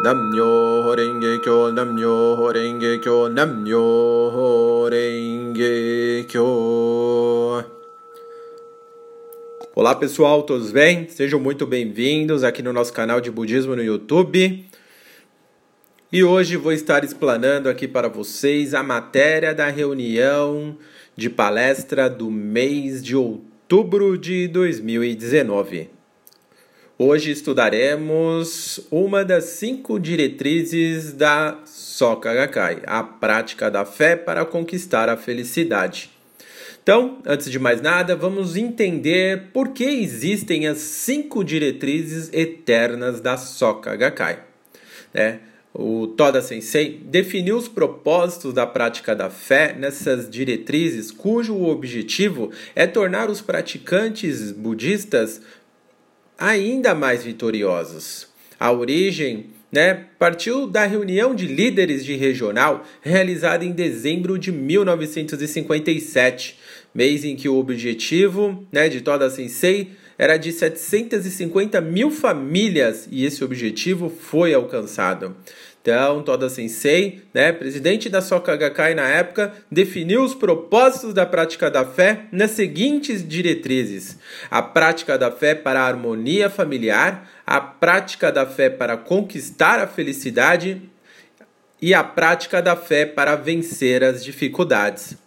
Namyo 0.00 0.92
Renge 0.96 1.38
Kyo, 1.38 1.70
Namyo 1.70 2.52
Renge 2.52 2.98
Kyo, 2.98 3.28
Namyo 3.28 4.88
Renge 4.90 6.26
Kyo. 6.28 7.64
Olá 9.72 9.94
pessoal, 9.94 10.42
todos 10.42 10.72
bem? 10.72 11.08
Sejam 11.08 11.38
muito 11.38 11.64
bem-vindos 11.64 12.42
aqui 12.42 12.60
no 12.60 12.72
nosso 12.72 12.92
canal 12.92 13.20
de 13.20 13.30
Budismo 13.30 13.76
no 13.76 13.82
YouTube. 13.84 14.66
E 16.12 16.24
hoje 16.24 16.56
vou 16.56 16.72
estar 16.72 17.04
explanando 17.04 17.68
aqui 17.68 17.86
para 17.86 18.08
vocês 18.08 18.74
a 18.74 18.82
matéria 18.82 19.54
da 19.54 19.68
reunião 19.68 20.76
de 21.16 21.30
palestra 21.30 22.10
do 22.10 22.32
mês 22.32 23.02
de 23.02 23.14
outubro 23.14 24.18
de 24.18 24.48
2019. 24.48 25.88
Hoje 27.06 27.32
estudaremos 27.32 28.80
uma 28.90 29.26
das 29.26 29.44
cinco 29.44 29.98
diretrizes 29.98 31.12
da 31.12 31.58
Soka 31.66 32.32
Gakkai, 32.32 32.78
a 32.86 33.02
prática 33.02 33.70
da 33.70 33.84
fé 33.84 34.16
para 34.16 34.42
conquistar 34.46 35.10
a 35.10 35.16
felicidade. 35.16 36.08
Então, 36.82 37.18
antes 37.26 37.50
de 37.50 37.58
mais 37.58 37.82
nada, 37.82 38.16
vamos 38.16 38.56
entender 38.56 39.50
por 39.52 39.74
que 39.74 39.84
existem 39.84 40.66
as 40.66 40.78
cinco 40.78 41.44
diretrizes 41.44 42.32
eternas 42.32 43.20
da 43.20 43.36
Soka 43.36 43.94
Gakkai. 43.94 44.38
Né? 45.12 45.40
O 45.74 46.06
Toda 46.06 46.40
Sensei 46.40 47.02
definiu 47.04 47.58
os 47.58 47.68
propósitos 47.68 48.54
da 48.54 48.66
prática 48.66 49.14
da 49.14 49.28
fé 49.28 49.76
nessas 49.78 50.30
diretrizes, 50.30 51.10
cujo 51.10 51.64
objetivo 51.64 52.50
é 52.74 52.86
tornar 52.86 53.28
os 53.28 53.42
praticantes 53.42 54.52
budistas 54.52 55.42
ainda 56.38 56.94
mais 56.94 57.24
vitoriosos. 57.24 58.28
A 58.58 58.72
origem 58.72 59.50
né, 59.70 60.06
partiu 60.18 60.66
da 60.68 60.86
reunião 60.86 61.34
de 61.34 61.46
líderes 61.46 62.02
de 62.04 62.14
regional 62.14 62.84
realizada 63.02 63.64
em 63.64 63.72
dezembro 63.72 64.38
de 64.38 64.52
1957, 64.52 66.58
mês 66.94 67.24
em 67.24 67.34
que 67.34 67.48
o 67.48 67.56
objetivo 67.56 68.64
né, 68.70 68.88
de 68.88 69.00
toda 69.00 69.26
a 69.26 69.30
Sensei 69.30 69.90
era 70.16 70.36
de 70.36 70.52
750 70.52 71.80
mil 71.80 72.08
famílias 72.10 73.08
e 73.10 73.24
esse 73.24 73.42
objetivo 73.42 74.08
foi 74.08 74.54
alcançado. 74.54 75.34
Então, 75.84 76.22
Toda 76.22 76.48
Sensei, 76.48 77.24
né, 77.34 77.52
presidente 77.52 78.08
da 78.08 78.22
Soka 78.22 78.56
Gakkai 78.56 78.94
na 78.94 79.06
época, 79.06 79.52
definiu 79.70 80.22
os 80.22 80.34
propósitos 80.34 81.12
da 81.12 81.26
prática 81.26 81.70
da 81.70 81.84
fé 81.84 82.20
nas 82.32 82.52
seguintes 82.52 83.22
diretrizes: 83.22 84.16
a 84.50 84.62
prática 84.62 85.18
da 85.18 85.30
fé 85.30 85.54
para 85.54 85.82
a 85.82 85.86
harmonia 85.86 86.48
familiar, 86.48 87.30
a 87.46 87.60
prática 87.60 88.32
da 88.32 88.46
fé 88.46 88.70
para 88.70 88.96
conquistar 88.96 89.78
a 89.78 89.86
felicidade 89.86 90.80
e 91.82 91.92
a 91.92 92.02
prática 92.02 92.62
da 92.62 92.76
fé 92.76 93.04
para 93.04 93.36
vencer 93.36 94.02
as 94.02 94.24
dificuldades. 94.24 95.18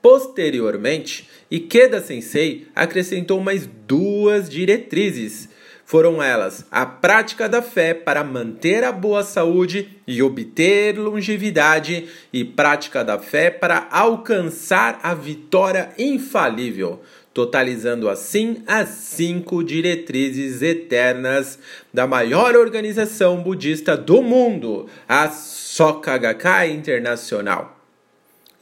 Posteriormente, 0.00 1.28
Ikeda 1.50 2.00
Sensei 2.00 2.68
acrescentou 2.72 3.40
mais 3.40 3.68
duas 3.84 4.48
diretrizes 4.48 5.48
foram 5.84 6.22
elas 6.22 6.64
a 6.70 6.86
prática 6.86 7.48
da 7.48 7.60
fé 7.60 7.92
para 7.92 8.24
manter 8.24 8.82
a 8.84 8.90
boa 8.90 9.22
saúde 9.22 9.90
e 10.06 10.22
obter 10.22 10.98
longevidade, 10.98 12.08
e 12.32 12.44
prática 12.44 13.04
da 13.04 13.18
fé 13.18 13.50
para 13.50 13.86
alcançar 13.90 14.98
a 15.02 15.14
vitória 15.14 15.90
infalível, 15.98 17.02
totalizando 17.34 18.08
assim 18.08 18.62
as 18.66 18.88
cinco 18.88 19.62
diretrizes 19.62 20.62
eternas 20.62 21.58
da 21.92 22.06
maior 22.06 22.56
organização 22.56 23.42
budista 23.42 23.96
do 23.96 24.22
mundo, 24.22 24.88
a 25.08 25.28
Soka 25.28 26.16
Gakkai 26.16 26.70
Internacional. 26.70 27.78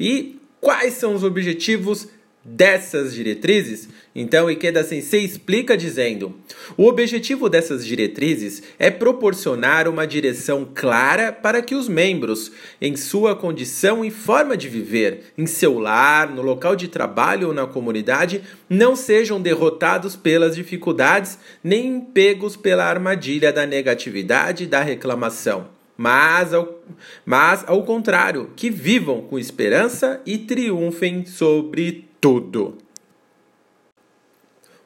E 0.01 0.41
quais 0.61 0.95
são 0.95 1.15
os 1.15 1.23
objetivos 1.23 2.09
dessas 2.45 3.15
diretrizes? 3.15 3.89
Então, 4.15 4.51
Ikeda 4.51 4.85
Sensei 4.85 5.25
explica 5.25 5.77
dizendo: 5.77 6.35
o 6.77 6.87
objetivo 6.87 7.49
dessas 7.49 7.85
diretrizes 7.85 8.63
é 8.79 8.91
proporcionar 8.91 9.89
uma 9.89 10.07
direção 10.07 10.69
clara 10.75 11.33
para 11.33 11.63
que 11.63 11.75
os 11.75 11.89
membros, 11.89 12.53
em 12.81 12.95
sua 12.95 13.35
condição 13.35 14.05
e 14.05 14.11
forma 14.11 14.57
de 14.57 14.69
viver, 14.69 15.33
em 15.37 15.47
seu 15.47 15.79
lar, 15.79 16.29
no 16.29 16.43
local 16.43 16.77
de 16.77 16.89
trabalho 16.89 17.49
ou 17.49 17.55
na 17.55 17.67
comunidade, 17.67 18.43
não 18.69 18.95
sejam 18.95 19.41
derrotados 19.41 20.15
pelas 20.15 20.55
dificuldades 20.55 21.39
nem 21.65 22.01
pegos 22.01 22.55
pela 22.57 22.85
armadilha 22.85 23.53
da 23.53 23.65
negatividade 23.67 24.65
e 24.65 24.67
da 24.67 24.83
reclamação 24.83 25.69
mas 25.95 26.53
ao, 26.53 26.81
mas 27.25 27.65
ao 27.69 27.85
contrário, 27.85 28.51
que 28.57 28.71
vivam 28.71 29.21
com 29.21 29.39
esperança 29.39 30.21
e 30.27 30.37
triunfem 30.37 31.25
sobre 31.25 32.09
tudo. 32.21 32.79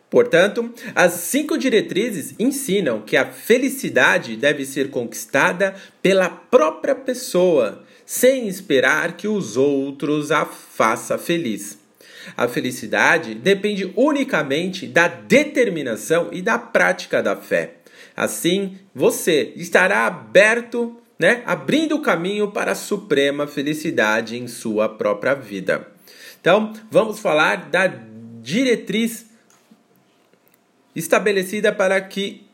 Portanto, 0.08 0.72
as 0.94 1.12
cinco 1.14 1.58
diretrizes 1.58 2.34
ensinam 2.38 3.00
que 3.00 3.16
a 3.16 3.26
felicidade 3.26 4.36
deve 4.36 4.64
ser 4.64 4.90
conquistada 4.90 5.74
pela 6.00 6.28
própria 6.28 6.94
pessoa, 6.94 7.84
sem 8.04 8.46
esperar 8.46 9.16
que 9.16 9.26
os 9.26 9.56
outros 9.56 10.30
a 10.30 10.44
façam 10.44 11.18
feliz. 11.18 11.78
A 12.36 12.46
felicidade 12.46 13.34
depende 13.34 13.92
unicamente 13.96 14.86
da 14.86 15.08
determinação 15.08 16.28
e 16.32 16.40
da 16.40 16.58
prática 16.58 17.22
da 17.22 17.36
fé. 17.36 17.74
Assim, 18.16 18.78
você 18.94 19.52
estará 19.56 20.06
aberto, 20.06 20.96
né, 21.18 21.42
abrindo 21.44 21.96
o 21.96 22.02
caminho 22.02 22.50
para 22.50 22.72
a 22.72 22.76
suprema 22.76 23.46
felicidade 23.46 24.36
em 24.36 24.46
sua 24.46 24.88
própria 24.88 25.34
vida. 25.34 25.86
Então, 26.40 26.72
vamos 26.90 27.18
falar 27.18 27.68
da 27.70 27.92
diretriz 28.40 29.26
estabelecida 30.96 31.72
para 31.72 32.00
que 32.00 32.46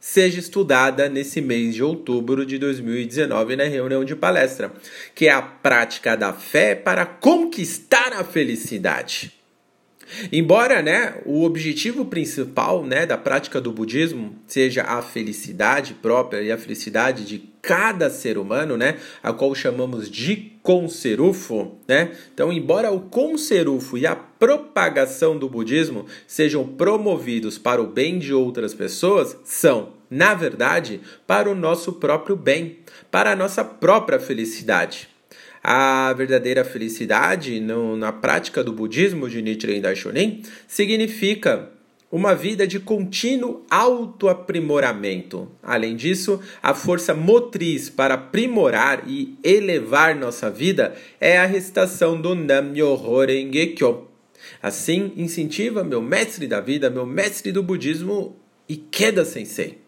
seja 0.00 0.38
estudada 0.38 1.08
nesse 1.08 1.40
mês 1.40 1.74
de 1.74 1.82
outubro 1.82 2.44
de 2.44 2.58
2019 2.58 3.56
na 3.56 3.64
reunião 3.64 4.04
de 4.04 4.14
palestra, 4.14 4.70
que 5.14 5.28
é 5.28 5.32
a 5.32 5.40
prática 5.40 6.14
da 6.14 6.34
fé 6.34 6.74
para 6.74 7.06
conquistar 7.06 8.12
a 8.12 8.22
felicidade. 8.22 9.32
Embora 10.32 10.82
né, 10.82 11.14
o 11.24 11.44
objetivo 11.44 12.04
principal 12.04 12.84
né, 12.84 13.06
da 13.06 13.16
prática 13.16 13.60
do 13.60 13.72
budismo 13.72 14.36
seja 14.46 14.82
a 14.82 15.02
felicidade 15.02 15.94
própria 15.94 16.42
e 16.42 16.52
a 16.52 16.58
felicidade 16.58 17.24
de 17.24 17.54
cada 17.60 18.10
ser 18.10 18.36
humano, 18.36 18.76
né, 18.76 18.98
a 19.22 19.32
qual 19.32 19.54
chamamos 19.54 20.10
de 20.10 20.52
conserufo, 20.62 21.78
né? 21.88 22.12
Então, 22.32 22.52
embora 22.52 22.90
o 22.90 23.00
conserufo 23.00 23.98
e 23.98 24.06
a 24.06 24.14
propagação 24.14 25.38
do 25.38 25.48
budismo 25.48 26.06
sejam 26.26 26.66
promovidos 26.66 27.58
para 27.58 27.82
o 27.82 27.86
bem 27.86 28.18
de 28.18 28.32
outras 28.32 28.74
pessoas, 28.74 29.36
são, 29.44 29.94
na 30.10 30.34
verdade, 30.34 31.00
para 31.26 31.50
o 31.50 31.54
nosso 31.54 31.94
próprio 31.94 32.36
bem, 32.36 32.78
para 33.10 33.32
a 33.32 33.36
nossa 33.36 33.64
própria 33.64 34.18
felicidade. 34.18 35.13
A 35.66 36.12
verdadeira 36.12 36.62
felicidade 36.62 37.58
no, 37.58 37.96
na 37.96 38.12
prática 38.12 38.62
do 38.62 38.70
budismo 38.70 39.30
de 39.30 39.40
Nichiren 39.40 39.80
Daishonin 39.80 40.42
significa 40.68 41.70
uma 42.12 42.34
vida 42.34 42.66
de 42.66 42.78
contínuo 42.78 43.64
autoaprimoramento. 43.70 45.50
Além 45.62 45.96
disso, 45.96 46.38
a 46.62 46.74
força 46.74 47.14
motriz 47.14 47.88
para 47.88 48.12
aprimorar 48.12 49.04
e 49.08 49.38
elevar 49.42 50.14
nossa 50.14 50.50
vida 50.50 50.94
é 51.18 51.38
a 51.38 51.46
recitação 51.46 52.20
do 52.20 52.34
Nam-myoho 52.34 53.24
Renge-kyo. 53.24 54.06
Assim, 54.62 55.14
incentiva 55.16 55.82
meu 55.82 56.02
mestre 56.02 56.46
da 56.46 56.60
vida, 56.60 56.90
meu 56.90 57.06
mestre 57.06 57.50
do 57.50 57.62
budismo, 57.62 58.36
Ikeda 58.68 59.24
Sensei. 59.24 59.83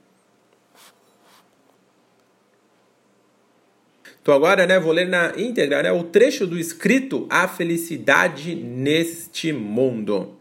Então 4.26 4.34
agora, 4.34 4.66
né, 4.66 4.76
vou 4.80 4.90
ler 4.90 5.06
na 5.06 5.34
íntegra, 5.36 5.84
né, 5.84 5.92
o 5.92 6.02
trecho 6.02 6.48
do 6.48 6.58
escrito 6.58 7.28
A 7.30 7.46
Felicidade 7.46 8.56
neste 8.56 9.52
Mundo, 9.52 10.36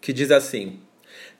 que 0.00 0.12
diz 0.12 0.30
assim: 0.30 0.78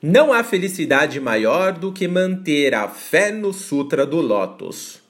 Não 0.01 0.33
há 0.33 0.43
felicidade 0.43 1.21
maior 1.21 1.71
do 1.71 1.93
que 1.93 2.05
manter 2.05 2.75
a 2.75 2.89
fé 2.89 3.31
no 3.31 3.53
Sutra 3.53 4.05
do 4.05 4.19
Lótus. 4.19 5.01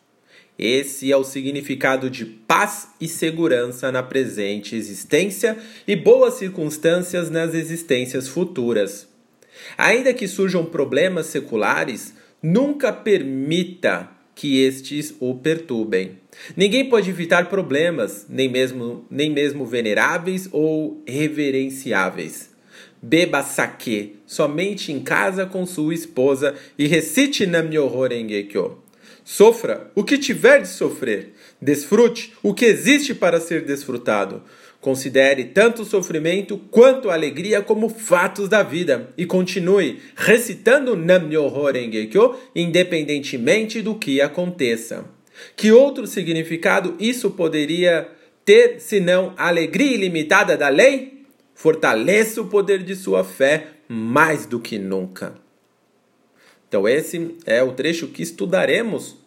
Esse 0.60 1.12
é 1.12 1.18
o 1.18 1.24
significado 1.24 2.08
de 2.08 2.24
paz 2.24 2.90
e 3.02 3.08
segurança 3.08 3.92
na 3.92 4.04
presente 4.04 4.76
existência 4.76 5.58
e 5.88 5.96
boas 5.96 6.36
circunstâncias 6.36 7.32
nas 7.32 7.56
existências 7.56 8.28
futuras. 8.28 9.08
Ainda 9.76 10.14
que 10.14 10.28
surjam 10.28 10.64
problemas 10.64 11.26
seculares, 11.26 12.14
nunca 12.44 12.94
permita 12.94 14.16
que 14.38 14.62
estes 14.64 15.16
o 15.20 15.34
perturbem. 15.34 16.20
Ninguém 16.56 16.88
pode 16.88 17.10
evitar 17.10 17.50
problemas, 17.50 18.28
nem 18.30 18.48
mesmo, 18.48 19.04
nem 19.10 19.32
mesmo 19.32 19.66
veneráveis 19.66 20.48
ou 20.52 21.04
reverenciáveis. 21.08 22.52
beba 23.02 23.42
sake 23.42 24.18
somente 24.28 24.92
em 24.92 25.00
casa 25.00 25.48
com 25.48 25.66
sua 25.66 25.94
esposa 25.94 26.54
e 26.78 26.86
recite 26.86 27.48
Nam-myoho. 27.48 28.78
Sofra 29.26 29.92
o 29.96 30.04
que 30.04 30.20
tiver 30.20 30.62
de 30.62 30.68
sofrer, 30.68 31.34
desfrute 31.60 32.34
o 32.44 32.54
que 32.54 32.66
existe 32.66 33.16
para 33.16 33.42
ser 33.42 33.66
desfrutado. 33.66 34.44
Considere 34.88 35.44
tanto 35.44 35.82
o 35.82 35.86
sofrimento 35.86 36.58
quanto 36.72 37.10
a 37.10 37.14
alegria 37.14 37.62
como 37.62 37.90
fatos 37.90 38.48
da 38.48 38.64
vida 38.64 39.14
e 39.18 39.26
continue 39.26 40.00
recitando 40.16 40.96
Nam-myoho 40.96 41.70
Renge-kyo 41.70 42.38
independentemente 42.56 43.82
do 43.82 43.96
que 43.96 44.22
aconteça. 44.22 45.04
Que 45.58 45.74
outro 45.74 46.08
significado 46.08 46.96
isso 47.02 47.32
poderia 47.32 48.10
ter 48.46 48.80
senão 48.80 49.34
a 49.36 49.50
alegria 49.50 49.94
ilimitada 49.94 50.56
da 50.56 50.70
lei? 50.70 51.26
Fortaleça 51.54 52.42
o 52.42 52.48
poder 52.48 52.82
de 52.82 52.96
sua 52.96 53.26
fé 53.26 53.68
mais 53.90 54.46
do 54.46 54.58
que 54.58 54.80
nunca. 54.80 55.36
Então, 56.66 56.88
esse 56.88 57.36
é 57.46 57.62
o 57.62 57.74
trecho 57.74 58.08
que 58.08 58.24
estudaremos, 58.24 59.18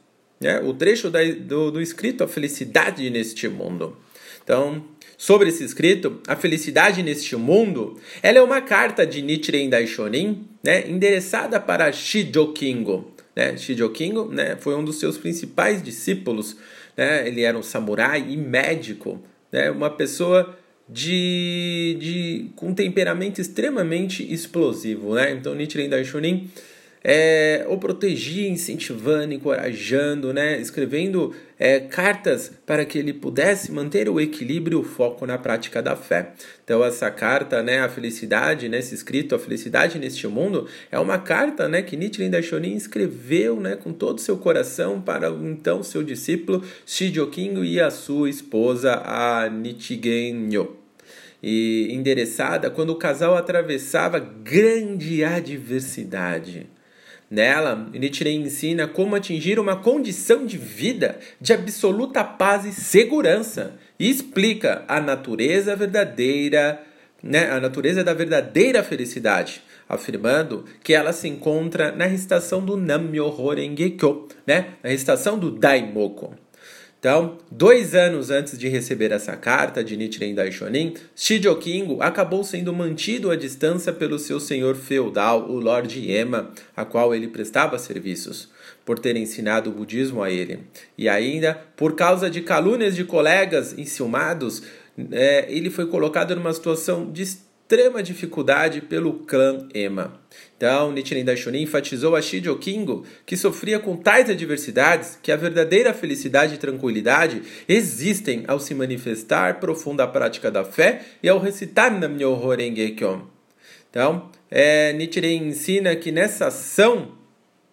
né? 0.40 0.58
o 0.60 0.72
trecho 0.72 1.10
da, 1.10 1.22
do, 1.22 1.70
do 1.70 1.82
escrito 1.82 2.24
A 2.24 2.28
Felicidade 2.28 3.10
neste 3.10 3.46
Mundo. 3.46 3.94
Então, 4.42 4.82
sobre 5.20 5.50
esse 5.50 5.62
escrito, 5.62 6.18
A 6.26 6.34
Felicidade 6.34 7.02
neste 7.02 7.36
Mundo, 7.36 8.00
ela 8.22 8.38
é 8.38 8.42
uma 8.42 8.62
carta 8.62 9.06
de 9.06 9.20
Nichiren 9.20 9.68
Daishonin, 9.68 10.46
né? 10.64 10.88
endereçada 10.88 11.60
para 11.60 11.92
Shijo 11.92 12.54
Kingo. 12.54 13.12
Né? 13.36 13.54
Shijo 13.58 13.90
Kingo 13.90 14.32
né? 14.32 14.56
foi 14.58 14.74
um 14.74 14.82
dos 14.82 14.98
seus 14.98 15.18
principais 15.18 15.82
discípulos. 15.82 16.56
Né? 16.96 17.28
Ele 17.28 17.42
era 17.42 17.58
um 17.58 17.62
samurai 17.62 18.24
e 18.30 18.34
médico, 18.34 19.22
né? 19.52 19.70
uma 19.70 19.90
pessoa 19.90 20.56
de, 20.88 21.98
de 22.00 22.46
com 22.56 22.72
temperamento 22.72 23.42
extremamente 23.42 24.22
explosivo. 24.32 25.16
Né? 25.16 25.32
Então, 25.32 25.54
Nichiren 25.54 25.90
Daishonin 25.90 26.50
é, 27.02 27.64
o 27.68 27.78
protegia, 27.78 28.48
incentivando, 28.48 29.32
encorajando, 29.32 30.32
né, 30.32 30.60
escrevendo 30.60 31.34
é, 31.58 31.80
cartas 31.80 32.52
para 32.66 32.84
que 32.84 32.98
ele 32.98 33.12
pudesse 33.12 33.72
manter 33.72 34.08
o 34.08 34.20
equilíbrio 34.20 34.78
e 34.78 34.80
o 34.80 34.84
foco 34.84 35.26
na 35.26 35.38
prática 35.38 35.82
da 35.82 35.96
fé. 35.96 36.32
Então 36.62 36.84
essa 36.84 37.10
carta, 37.10 37.62
né, 37.62 37.80
a 37.80 37.88
felicidade, 37.88 38.68
né, 38.68 38.78
escrito, 38.78 39.34
a 39.34 39.38
felicidade 39.38 39.98
neste 39.98 40.26
mundo, 40.26 40.66
é 40.90 40.98
uma 40.98 41.18
carta, 41.18 41.68
né, 41.68 41.80
que 41.82 41.96
Nichiren 41.96 42.30
Daishonin 42.30 42.74
escreveu, 42.74 43.58
né, 43.60 43.76
com 43.76 43.92
todo 43.92 44.18
o 44.18 44.20
seu 44.20 44.36
coração 44.36 45.00
para 45.00 45.28
então 45.30 45.82
seu 45.82 46.02
discípulo 46.02 46.62
Shijokingo 46.84 47.64
e 47.64 47.80
a 47.80 47.90
sua 47.90 48.28
esposa 48.28 49.02
a 49.04 49.48
Nichigenyo 49.48 50.76
e 51.42 51.88
endereçada 51.92 52.70
quando 52.70 52.90
o 52.90 52.96
casal 52.96 53.34
atravessava 53.34 54.18
grande 54.18 55.24
adversidade. 55.24 56.66
Nela, 57.30 57.88
Nichiren 57.92 58.40
ensina 58.40 58.88
como 58.88 59.14
atingir 59.14 59.60
uma 59.60 59.76
condição 59.76 60.44
de 60.44 60.58
vida 60.58 61.20
de 61.40 61.52
absoluta 61.52 62.24
paz 62.24 62.64
e 62.64 62.72
segurança 62.72 63.78
e 63.96 64.10
explica 64.10 64.84
a 64.88 65.00
natureza 65.00 65.76
verdadeira, 65.76 66.82
né, 67.22 67.48
a 67.52 67.60
natureza 67.60 68.02
da 68.02 68.12
verdadeira 68.12 68.82
felicidade, 68.82 69.62
afirmando 69.88 70.64
que 70.82 70.92
ela 70.92 71.12
se 71.12 71.28
encontra 71.28 71.92
na 71.92 72.04
recitação 72.04 72.64
do 72.64 72.76
Nam-myoho 72.76 73.54
Renge-kyo, 73.54 74.26
né, 74.44 74.70
na 74.82 74.90
recitação 74.90 75.38
do 75.38 75.52
Daimoku. 75.52 76.34
Então, 77.00 77.38
dois 77.50 77.94
anos 77.94 78.28
antes 78.28 78.58
de 78.58 78.68
receber 78.68 79.10
essa 79.10 79.34
carta 79.34 79.82
de 79.82 79.96
Nichiren 79.96 80.34
Daishonin, 80.34 80.92
Shijo 81.16 81.56
Kingo 81.56 82.02
acabou 82.02 82.44
sendo 82.44 82.74
mantido 82.74 83.30
à 83.30 83.36
distância 83.36 83.90
pelo 83.90 84.18
seu 84.18 84.38
senhor 84.38 84.76
feudal, 84.76 85.50
o 85.50 85.58
Lord 85.58 85.98
Yema, 85.98 86.50
a 86.76 86.84
qual 86.84 87.14
ele 87.14 87.26
prestava 87.26 87.78
serviços, 87.78 88.50
por 88.84 88.98
ter 88.98 89.16
ensinado 89.16 89.70
o 89.70 89.72
budismo 89.72 90.22
a 90.22 90.30
ele. 90.30 90.58
E 90.98 91.08
ainda, 91.08 91.54
por 91.74 91.94
causa 91.94 92.28
de 92.28 92.42
calúnias 92.42 92.94
de 92.94 93.04
colegas 93.04 93.78
enciumados, 93.78 94.62
é, 95.10 95.46
ele 95.48 95.70
foi 95.70 95.86
colocado 95.86 96.36
numa 96.36 96.52
situação 96.52 97.10
de 97.10 97.24
extrema 97.70 98.02
dificuldade 98.02 98.80
pelo 98.80 99.12
clã 99.20 99.68
Ema. 99.72 100.20
Então, 100.56 100.90
Nichiren 100.90 101.24
Daishonin 101.24 101.62
enfatizou 101.62 102.16
a 102.16 102.20
Shijo 102.20 102.58
Kingo, 102.58 103.06
que 103.24 103.36
sofria 103.36 103.78
com 103.78 103.96
tais 103.96 104.28
adversidades, 104.28 105.16
que 105.22 105.30
a 105.30 105.36
verdadeira 105.36 105.94
felicidade 105.94 106.56
e 106.56 106.58
tranquilidade 106.58 107.42
existem 107.68 108.42
ao 108.48 108.58
se 108.58 108.74
manifestar 108.74 109.60
profunda 109.60 110.04
prática 110.08 110.50
da 110.50 110.64
fé 110.64 111.02
e 111.22 111.28
ao 111.28 111.38
recitar 111.38 111.92
Nam-myoho 111.92 112.56
Renge 112.56 112.90
Kyo. 112.90 113.30
Então, 113.88 114.28
é, 114.50 114.92
Nichiren 114.92 115.46
ensina 115.46 115.94
que 115.94 116.10
nessa 116.10 116.48
ação 116.48 117.12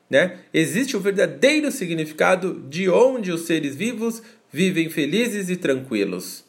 né, 0.07 0.37
existe 0.53 0.95
o 0.95 0.99
verdadeiro 0.99 1.71
significado 1.71 2.63
de 2.69 2.87
onde 2.87 3.31
os 3.31 3.47
seres 3.47 3.75
vivos 3.75 4.21
vivem 4.51 4.91
felizes 4.91 5.49
e 5.49 5.55
tranquilos 5.55 6.46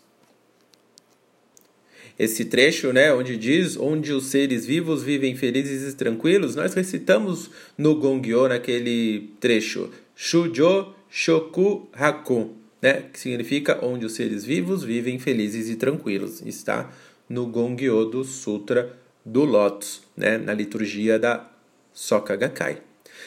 esse 2.19 2.47
trecho, 2.47 2.93
né, 2.93 3.13
onde 3.13 3.37
diz 3.37 3.77
onde 3.77 4.13
os 4.13 4.27
seres 4.27 4.67
vivos 4.67 5.03
vivem 5.03 5.37
felizes 5.37 5.93
e 5.93 5.97
tranquilos, 5.97 6.57
nós 6.57 6.75
recitamos 6.75 7.51
no 7.77 7.95
Gongyo 7.95 8.49
naquele 8.49 9.31
trecho 9.39 9.91
Shujo 10.17 10.95
Shoku 11.09 11.89
Haku, 11.93 12.51
né, 12.83 13.05
que 13.13 13.21
significa 13.21 13.79
onde 13.85 14.05
os 14.05 14.15
seres 14.15 14.45
vivos 14.45 14.83
vivem 14.83 15.19
felizes 15.19 15.71
e 15.71 15.77
tranquilos. 15.77 16.43
Está 16.43 16.93
no 17.29 17.47
Gongyo 17.47 18.05
do 18.07 18.25
Sutra 18.25 18.99
do 19.25 19.45
Lotus, 19.45 20.03
né, 20.17 20.39
na 20.39 20.53
liturgia 20.53 21.19
da 21.19 21.49
Soka 21.93 22.35
Gakkai. 22.35 22.79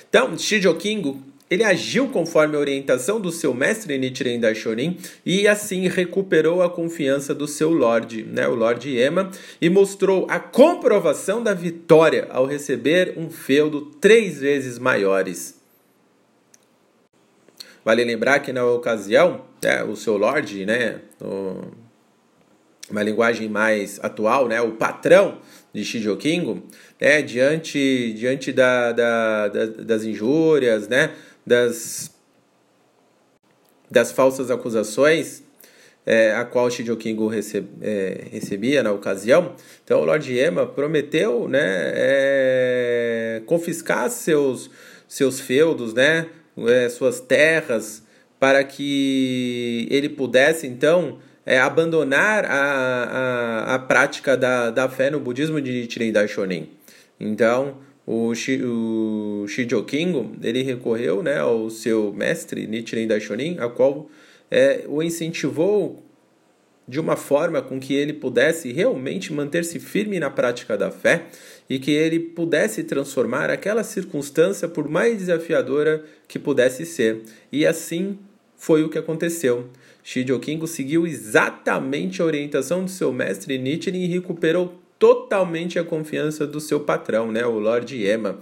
Então, 0.10 0.38
Shijo 0.38 0.76
Kingo 0.76 1.31
ele 1.52 1.66
agiu 1.66 2.08
conforme 2.08 2.56
a 2.56 2.60
orientação 2.60 3.20
do 3.20 3.30
seu 3.30 3.54
mestre 3.54 3.98
Nichiren 3.98 4.40
Daishonin 4.40 4.98
e 5.26 5.50
assim 5.50 5.86
recuperou 5.90 6.64
a 6.64 6.70
confiança 6.70 7.36
do 7.36 7.46
seu 7.46 7.72
Lorde, 7.72 8.24
né, 8.24 8.48
o 8.48 8.56
Lorde 8.56 8.98
Ema, 8.98 9.30
e 9.60 9.70
mostrou 9.70 10.26
a 10.30 10.40
comprovação 10.40 11.44
da 11.44 11.54
vitória 11.54 12.30
ao 12.30 12.46
receber 12.46 13.16
um 13.18 13.30
feudo 13.30 13.82
três 14.00 14.40
vezes 14.40 14.80
maiores. 14.80 15.60
Vale 17.84 18.06
lembrar 18.06 18.40
que 18.40 18.54
na 18.54 18.64
ocasião, 18.64 19.42
é, 19.62 19.84
o 19.84 19.98
seu 19.98 20.16
Lorde, 20.16 20.66
né, 20.66 21.02
o, 21.20 21.66
uma 22.90 23.04
linguagem 23.04 23.50
mais 23.50 24.00
atual, 24.02 24.48
né, 24.48 24.62
o 24.62 24.72
patrão 24.74 25.40
de 25.74 25.84
Shijokingo, 25.84 26.64
né, 27.00 27.22
diante, 27.22 28.14
diante 28.14 28.54
da, 28.54 28.92
da, 28.94 29.48
da, 29.48 29.66
das 29.66 30.04
injúrias, 30.04 30.88
né, 30.88 31.12
das, 31.52 32.12
das 33.90 34.12
falsas 34.12 34.50
acusações 34.50 35.44
é, 36.06 36.34
a 36.34 36.46
qual 36.46 36.72
Shijo 36.72 36.96
Kingu 36.96 37.28
receb, 37.28 37.68
é, 37.82 38.26
recebia 38.32 38.82
na 38.82 38.92
ocasião. 38.92 39.54
Então 39.84 40.02
o 40.02 40.06
Lord 40.06 40.36
Ema 40.38 40.66
prometeu 40.66 41.48
né, 41.48 41.60
é, 41.94 43.42
confiscar 43.46 44.10
seus, 44.10 44.70
seus 45.08 45.40
feudos, 45.40 45.94
né, 45.94 46.28
é, 46.68 46.90
suas 46.90 47.20
terras, 47.20 48.02
para 48.40 48.64
que 48.64 49.88
ele 49.92 50.10
pudesse 50.10 50.66
então 50.66 51.20
é, 51.46 51.60
abandonar 51.60 52.46
a, 52.46 53.66
a, 53.70 53.76
a 53.76 53.80
prática 53.80 54.36
da, 54.36 54.72
da 54.72 54.90
fé 54.90 55.12
no 55.12 55.20
budismo 55.20 55.62
de 55.62 55.72
Nichiren 55.72 56.12
Daishonin. 56.12 56.70
Então, 57.20 57.78
o, 58.06 58.34
Shi, 58.34 58.62
o 58.64 59.46
ele 60.42 60.64
recorreu 60.64 61.22
né, 61.22 61.38
ao 61.38 61.70
seu 61.70 62.12
mestre 62.12 62.68
Nichiren 62.68 63.08
Daishonin, 63.08 63.58
a 63.60 63.70
qual 63.70 64.10
é, 64.50 64.84
o 64.88 65.02
incentivou 65.04 66.04
de 66.88 67.00
uma 67.00 67.16
forma 67.16 67.62
com 67.62 67.80
que 67.80 67.94
ele 67.94 68.12
pudesse 68.12 68.72
realmente 68.72 69.32
manter-se 69.32 69.80
firme 69.80 70.20
na 70.20 70.30
prática 70.30 70.78
da 70.78 70.92
fé 70.92 71.28
e 71.70 71.80
que 71.80 71.92
ele 71.92 72.20
pudesse 72.20 72.84
transformar 72.84 73.50
aquela 73.50 73.84
circunstância 73.84 74.68
por 74.68 74.90
mais 74.90 75.20
desafiadora 75.20 76.04
que 76.28 76.40
pudesse 76.40 76.86
ser. 76.86 77.22
E 77.52 77.66
assim 77.66 78.18
foi 78.58 78.84
o 78.84 78.90
que 78.90 78.98
aconteceu. 78.98 79.70
Shijo 80.04 80.40
Kingo 80.40 80.68
seguiu 80.68 81.06
exatamente 81.06 82.22
a 82.22 82.26
orientação 82.26 82.84
do 82.84 82.92
seu 82.92 83.14
mestre 83.14 83.58
Nichiren 83.58 84.04
e 84.04 84.08
recuperou 84.08 84.81
totalmente 85.02 85.80
a 85.80 85.84
confiança 85.84 86.46
do 86.46 86.60
seu 86.60 86.80
patrão, 86.80 87.32
né, 87.32 87.44
o 87.44 87.58
Lord 87.58 88.06
Ema. 88.06 88.38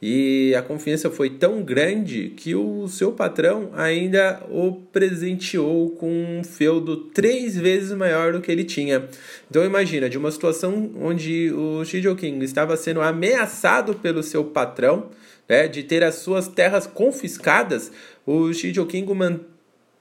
E 0.00 0.54
a 0.54 0.60
confiança 0.60 1.08
foi 1.08 1.30
tão 1.30 1.62
grande 1.62 2.34
que 2.36 2.54
o 2.54 2.86
seu 2.86 3.12
patrão 3.12 3.70
ainda 3.72 4.42
o 4.50 4.72
presenteou 4.92 5.88
com 5.92 6.10
um 6.10 6.44
feudo 6.44 6.96
três 7.14 7.56
vezes 7.56 7.92
maior 7.92 8.34
do 8.34 8.42
que 8.42 8.52
ele 8.52 8.64
tinha. 8.64 9.08
Então 9.48 9.64
imagina, 9.64 10.10
de 10.10 10.18
uma 10.18 10.30
situação 10.30 10.90
onde 11.00 11.50
o 11.52 11.82
Shijo 11.82 12.14
King 12.14 12.44
estava 12.44 12.76
sendo 12.76 13.00
ameaçado 13.00 13.94
pelo 13.94 14.22
seu 14.22 14.44
patrão, 14.44 15.08
né, 15.48 15.66
de 15.66 15.82
ter 15.82 16.04
as 16.04 16.16
suas 16.16 16.46
terras 16.46 16.86
confiscadas, 16.86 17.90
o 18.26 18.52
Shijo 18.52 18.84
King 18.84 19.10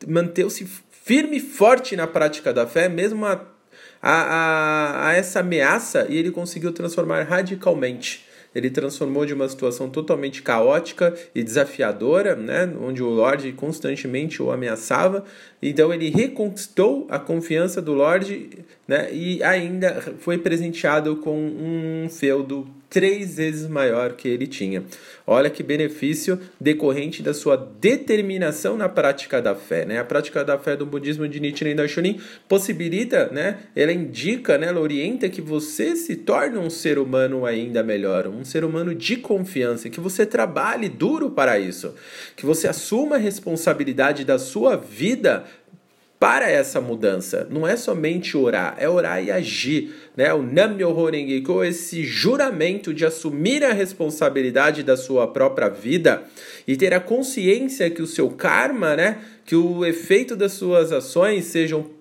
manteve-se 0.05 0.67
firme 0.89 1.37
e 1.37 1.39
forte 1.39 1.95
na 1.95 2.05
prática 2.05 2.51
da 2.51 2.67
fé, 2.67 2.89
mesmo 2.89 3.25
a 3.25 3.50
a, 4.01 4.11
a, 4.11 5.07
a 5.09 5.13
essa 5.13 5.39
ameaça 5.39 6.07
e 6.09 6.17
ele 6.17 6.31
conseguiu 6.31 6.71
transformar 6.71 7.23
radicalmente 7.23 8.25
ele 8.53 8.69
transformou 8.69 9.25
de 9.25 9.33
uma 9.33 9.47
situação 9.47 9.89
totalmente 9.89 10.41
caótica 10.41 11.13
e 11.33 11.43
desafiadora, 11.43 12.35
né, 12.35 12.71
onde 12.81 13.01
o 13.01 13.09
Lorde 13.09 13.51
constantemente 13.53 14.41
o 14.43 14.51
ameaçava. 14.51 15.23
Então 15.61 15.93
ele 15.93 16.09
reconquistou 16.09 17.07
a 17.09 17.17
confiança 17.17 17.81
do 17.81 17.93
Lorde 17.93 18.49
né, 18.87 19.09
e 19.13 19.41
ainda 19.41 20.01
foi 20.19 20.37
presenteado 20.37 21.15
com 21.17 21.37
um 21.37 22.09
feudo 22.09 22.67
três 22.91 23.37
vezes 23.37 23.67
maior 23.67 24.11
que 24.13 24.27
ele 24.27 24.45
tinha. 24.45 24.83
Olha 25.25 25.49
que 25.49 25.63
benefício 25.63 26.37
decorrente 26.59 27.23
da 27.23 27.33
sua 27.33 27.55
determinação 27.55 28.75
na 28.75 28.89
prática 28.89 29.41
da 29.41 29.55
fé. 29.55 29.85
Né? 29.85 29.97
A 29.97 30.03
prática 30.03 30.43
da 30.43 30.59
fé 30.59 30.75
do 30.75 30.85
budismo 30.85 31.25
de 31.25 31.39
Nichiren 31.39 31.73
Daishonin 31.73 32.19
possibilita, 32.49 33.29
né? 33.31 33.59
ela 33.73 33.93
indica, 33.93 34.57
né? 34.57 34.67
ela 34.67 34.81
orienta 34.81 35.29
que 35.29 35.41
você 35.41 35.95
se 35.95 36.17
torne 36.17 36.57
um 36.57 36.69
ser 36.69 36.99
humano 36.99 37.45
ainda 37.45 37.81
melhor, 37.81 38.27
um 38.27 38.43
ser 38.43 38.65
humano 38.65 38.93
de 38.93 39.15
confiança, 39.15 39.89
que 39.89 40.01
você 40.01 40.25
trabalhe 40.25 40.89
duro 40.89 41.31
para 41.31 41.57
isso, 41.57 41.95
que 42.35 42.45
você 42.45 42.67
assuma 42.67 43.15
a 43.15 43.19
responsabilidade 43.19 44.25
da 44.25 44.37
sua 44.37 44.75
vida 44.75 45.45
para 46.21 46.47
essa 46.47 46.79
mudança. 46.79 47.47
Não 47.49 47.65
é 47.65 47.75
somente 47.75 48.37
orar, 48.37 48.75
é 48.77 48.87
orar 48.87 49.23
e 49.23 49.31
agir. 49.31 49.91
Né? 50.15 50.33
O 50.33 50.41
Nam-myoho 50.41 50.99
esse 51.63 52.03
juramento 52.03 52.93
de 52.93 53.05
assumir 53.05 53.63
a 53.63 53.71
responsabilidade 53.71 54.83
da 54.83 54.97
sua 54.97 55.27
própria 55.27 55.69
vida 55.69 56.23
e 56.67 56.75
ter 56.75 56.93
a 56.93 56.99
consciência 56.99 57.89
que 57.89 58.01
o 58.01 58.07
seu 58.07 58.29
karma, 58.29 58.95
né? 58.95 59.19
que 59.45 59.55
o 59.55 59.85
efeito 59.85 60.35
das 60.35 60.53
suas 60.53 60.91
ações 60.91 61.45
sejam 61.45 62.00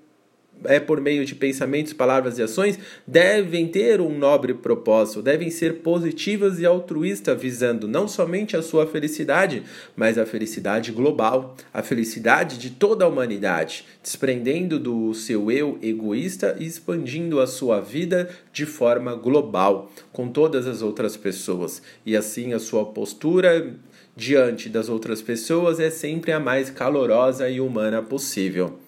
é 0.65 0.79
por 0.79 1.01
meio 1.01 1.25
de 1.25 1.35
pensamentos, 1.35 1.93
palavras 1.93 2.39
e 2.39 2.43
ações, 2.43 2.79
devem 3.07 3.67
ter 3.69 4.01
um 4.01 4.17
nobre 4.17 4.55
propósito, 4.55 5.23
devem 5.23 5.51
ser 5.51 5.79
positivas 5.79 6.59
e 6.59 6.67
altruístas, 6.67 7.41
visando 7.41 7.89
não 7.89 8.07
somente 8.07 8.57
a 8.57 8.63
sua 8.63 8.87
felicidade, 8.87 9.63
mas 9.97 10.19
a 10.19 10.27
felicidade 10.27 10.93
global, 10.93 11.57
a 11.73 11.83
felicidade 11.83 12.59
de 12.59 12.71
toda 12.71 13.05
a 13.05 13.09
humanidade, 13.09 13.85
desprendendo 14.03 14.79
do 14.79 15.15
seu 15.15 15.51
eu 15.51 15.79
egoísta 15.83 16.57
e 16.59 16.67
expandindo 16.67 17.41
a 17.41 17.47
sua 17.47 17.81
vida 17.81 18.29
de 18.53 18.67
forma 18.67 19.15
global, 19.15 19.91
com 20.13 20.29
todas 20.29 20.67
as 20.67 20.83
outras 20.83 21.17
pessoas. 21.17 21.83
E 22.05 22.17
assim 22.17 22.53
a 22.53 22.59
sua 22.59 22.85
postura 22.85 23.75
diante 24.17 24.69
das 24.69 24.89
outras 24.89 25.23
pessoas 25.23 25.81
é 25.81 25.91
sempre 25.91 26.33
a 26.33 26.41
mais 26.41 26.71
calorosa 26.71 27.49
e 27.49 27.61
humana 27.61 28.03
possível. 28.03 28.79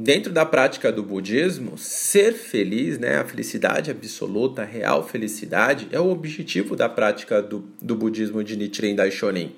Dentro 0.00 0.32
da 0.32 0.46
prática 0.46 0.92
do 0.92 1.02
budismo, 1.02 1.76
ser 1.76 2.32
feliz, 2.32 3.00
né, 3.00 3.16
a 3.16 3.24
felicidade 3.24 3.90
absoluta, 3.90 4.62
a 4.62 4.64
real 4.64 5.04
felicidade, 5.04 5.88
é 5.90 5.98
o 5.98 6.08
objetivo 6.08 6.76
da 6.76 6.88
prática 6.88 7.42
do, 7.42 7.68
do 7.82 7.96
budismo 7.96 8.44
de 8.44 8.56
Nichiren 8.56 8.94
Daishonin. 8.94 9.50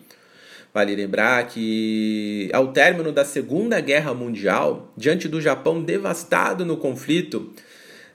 Vale 0.73 0.97
lembrar 0.97 1.47
que, 1.47 2.49
ao 2.55 2.73
término 2.73 3.13
da 3.13 3.23
Segunda 3.23 3.79
Guerra 3.81 4.15
Mundial, 4.15 4.91
diante 4.97 5.29
do 5.29 5.43
Japão 5.43 5.83
devastado 5.83 6.65
no 6.65 6.79
conflito, 6.79 7.53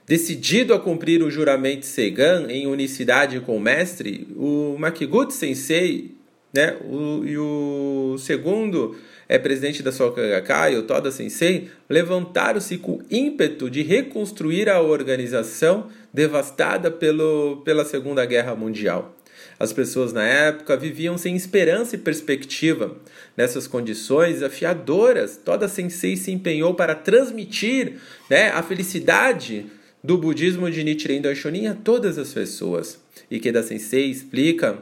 decidido 0.04 0.74
a 0.74 0.80
cumprir 0.80 1.22
o 1.22 1.30
juramento 1.30 1.86
Seigan 1.86 2.48
em 2.50 2.66
unicidade 2.66 3.38
com 3.38 3.56
o 3.56 3.60
mestre, 3.60 4.26
o 4.34 4.74
Makiguchi 4.76 5.32
Sensei 5.32 6.16
né, 6.52 6.76
o, 6.84 7.24
e 7.24 7.38
o 7.38 8.16
segundo 8.18 8.96
é 9.28 9.38
presidente 9.38 9.82
da 9.82 9.90
Soka 9.90 10.26
Gakkai, 10.26 10.76
o 10.76 10.82
Toda 10.82 11.10
Sensei, 11.10 11.68
levantaram-se 11.88 12.78
com 12.78 13.00
ímpeto 13.10 13.68
de 13.68 13.82
reconstruir 13.82 14.68
a 14.68 14.80
organização 14.80 15.88
devastada 16.12 16.90
pelo, 16.90 17.62
pela 17.64 17.84
Segunda 17.84 18.24
Guerra 18.24 18.54
Mundial. 18.54 19.14
As 19.58 19.72
pessoas 19.72 20.12
na 20.12 20.24
época 20.24 20.76
viviam 20.76 21.16
sem 21.16 21.34
esperança 21.34 21.96
e 21.96 21.98
perspectiva. 21.98 22.96
Nessas 23.36 23.66
condições 23.66 24.34
desafiadoras, 24.34 25.40
Toda 25.42 25.68
Sensei 25.68 26.16
se 26.16 26.30
empenhou 26.30 26.74
para 26.74 26.94
transmitir 26.94 27.94
né, 28.28 28.50
a 28.50 28.62
felicidade 28.62 29.66
do 30.04 30.18
budismo 30.18 30.70
de 30.70 30.84
Nichiren 30.84 31.20
Daishonin 31.20 31.66
a 31.66 31.74
todas 31.74 32.18
as 32.18 32.32
pessoas. 32.32 33.00
E 33.30 33.40
Keda 33.40 33.62
Sensei 33.62 34.10
explica 34.10 34.78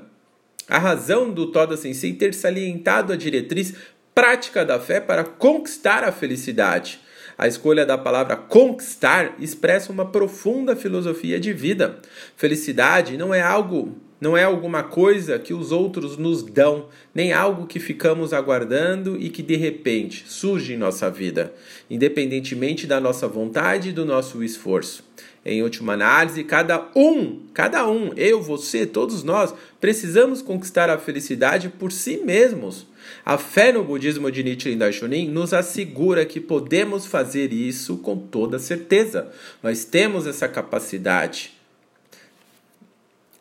a 0.68 0.78
razão 0.78 1.30
do 1.30 1.52
Toda 1.52 1.76
Sensei 1.76 2.12
ter 2.12 2.34
salientado 2.34 3.12
a 3.12 3.16
diretriz 3.16 3.74
prática 4.14 4.64
da 4.64 4.78
fé 4.78 5.00
para 5.00 5.24
conquistar 5.24 6.04
a 6.04 6.12
felicidade. 6.12 7.00
A 7.36 7.48
escolha 7.48 7.84
da 7.84 7.98
palavra 7.98 8.36
conquistar 8.36 9.34
expressa 9.40 9.90
uma 9.90 10.06
profunda 10.06 10.76
filosofia 10.76 11.40
de 11.40 11.52
vida. 11.52 11.98
Felicidade 12.36 13.16
não 13.16 13.34
é 13.34 13.42
algo, 13.42 13.98
não 14.20 14.36
é 14.36 14.44
alguma 14.44 14.84
coisa 14.84 15.36
que 15.36 15.52
os 15.52 15.72
outros 15.72 16.16
nos 16.16 16.44
dão, 16.44 16.86
nem 17.12 17.32
algo 17.32 17.66
que 17.66 17.80
ficamos 17.80 18.32
aguardando 18.32 19.20
e 19.20 19.28
que 19.28 19.42
de 19.42 19.56
repente 19.56 20.24
surge 20.28 20.74
em 20.74 20.78
nossa 20.78 21.10
vida, 21.10 21.52
independentemente 21.90 22.86
da 22.86 23.00
nossa 23.00 23.26
vontade 23.26 23.88
e 23.88 23.92
do 23.92 24.04
nosso 24.04 24.44
esforço. 24.44 25.02
Em 25.44 25.62
última 25.62 25.92
análise, 25.92 26.42
cada 26.42 26.88
um, 26.96 27.40
cada 27.52 27.86
um, 27.86 28.12
eu, 28.16 28.40
você, 28.40 28.86
todos 28.86 29.22
nós, 29.22 29.54
precisamos 29.78 30.40
conquistar 30.40 30.88
a 30.88 30.96
felicidade 30.96 31.68
por 31.68 31.92
si 31.92 32.16
mesmos. 32.16 32.86
A 33.26 33.36
fé 33.36 33.70
no 33.70 33.84
budismo 33.84 34.30
de 34.30 34.42
Nichiren 34.42 34.78
Daishonin 34.78 35.28
nos 35.28 35.52
assegura 35.52 36.24
que 36.24 36.40
podemos 36.40 37.04
fazer 37.04 37.52
isso 37.52 37.98
com 37.98 38.16
toda 38.16 38.58
certeza. 38.58 39.30
Nós 39.62 39.84
temos 39.84 40.26
essa 40.26 40.48
capacidade. 40.48 41.52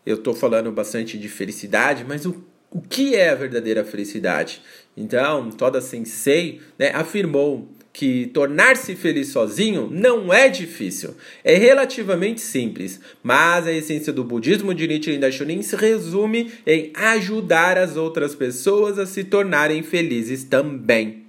Eu 0.05 0.15
estou 0.15 0.33
falando 0.33 0.71
bastante 0.73 1.17
de 1.17 1.29
felicidade, 1.29 2.03
mas 2.05 2.25
o, 2.25 2.43
o 2.69 2.81
que 2.81 3.15
é 3.15 3.29
a 3.29 3.35
verdadeira 3.35 3.85
felicidade? 3.85 4.61
Então, 4.97 5.49
Toda 5.51 5.79
Sensei 5.79 6.61
né, 6.77 6.91
afirmou 6.93 7.69
que 7.93 8.25
tornar-se 8.33 8.95
feliz 8.95 9.27
sozinho 9.27 9.87
não 9.89 10.33
é 10.33 10.49
difícil, 10.49 11.15
é 11.43 11.55
relativamente 11.55 12.41
simples, 12.41 12.99
mas 13.21 13.67
a 13.67 13.71
essência 13.71 14.11
do 14.11 14.23
budismo 14.23 14.73
de 14.73 14.87
Nichiren 14.87 15.19
Daishonin 15.19 15.61
se 15.61 15.75
resume 15.75 16.51
em 16.65 16.91
ajudar 16.95 17.77
as 17.77 17.95
outras 17.95 18.33
pessoas 18.33 18.97
a 18.97 19.05
se 19.05 19.23
tornarem 19.23 19.83
felizes 19.83 20.43
também. 20.43 21.22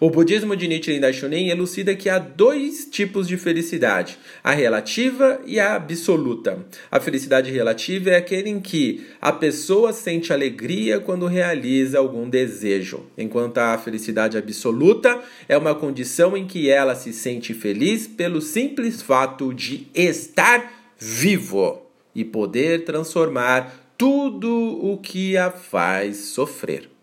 O 0.00 0.08
budismo 0.08 0.56
de 0.56 0.66
Nichiren 0.66 1.00
Daishonin 1.00 1.48
elucida 1.48 1.94
que 1.94 2.08
há 2.08 2.18
dois 2.18 2.86
tipos 2.90 3.28
de 3.28 3.36
felicidade, 3.36 4.18
a 4.42 4.52
relativa 4.52 5.40
e 5.44 5.60
a 5.60 5.74
absoluta. 5.74 6.64
A 6.90 6.98
felicidade 6.98 7.50
relativa 7.50 8.10
é 8.10 8.16
aquele 8.16 8.48
em 8.48 8.58
que 8.58 9.06
a 9.20 9.32
pessoa 9.32 9.92
sente 9.92 10.32
alegria 10.32 10.98
quando 10.98 11.26
realiza 11.26 11.98
algum 11.98 12.28
desejo, 12.28 13.04
enquanto 13.18 13.58
a 13.58 13.76
felicidade 13.76 14.38
absoluta 14.38 15.20
é 15.48 15.56
uma 15.58 15.74
condição 15.74 16.36
em 16.36 16.46
que 16.46 16.70
ela 16.70 16.94
se 16.94 17.12
sente 17.12 17.52
feliz 17.52 18.06
pelo 18.06 18.40
simples 18.40 19.02
fato 19.02 19.52
de 19.52 19.88
estar 19.94 20.72
vivo 20.98 21.82
e 22.14 22.24
poder 22.24 22.84
transformar 22.84 23.92
tudo 23.98 24.50
o 24.82 24.96
que 24.98 25.36
a 25.36 25.50
faz 25.50 26.16
sofrer. 26.16 26.95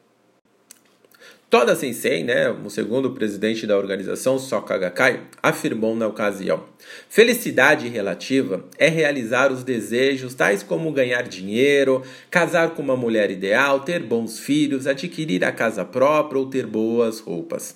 Toda 1.54 1.76
Sensei, 1.76 2.24
né, 2.24 2.50
o 2.50 2.68
segundo 2.68 3.12
presidente 3.12 3.68
da 3.68 3.78
organização 3.78 4.40
Soka 4.40 4.76
Gakkai, 4.76 5.22
afirmou 5.40 5.96
na 5.96 6.08
ocasião: 6.08 6.64
Felicidade 7.08 7.88
relativa 7.88 8.66
é 8.76 8.90
realizar 8.90 9.52
os 9.52 9.64
desejos 9.64 10.34
tais 10.34 10.64
como 10.64 10.92
ganhar 10.92 11.22
dinheiro, 11.28 12.02
casar 12.32 12.72
com 12.72 12.82
uma 12.82 12.98
mulher 12.98 13.30
ideal, 13.30 13.82
ter 13.82 14.02
bons 14.02 14.40
filhos, 14.40 14.88
adquirir 14.88 15.46
a 15.46 15.52
casa 15.52 15.86
própria 15.86 16.40
ou 16.40 16.48
ter 16.48 16.66
boas 16.66 17.20
roupas. 17.20 17.76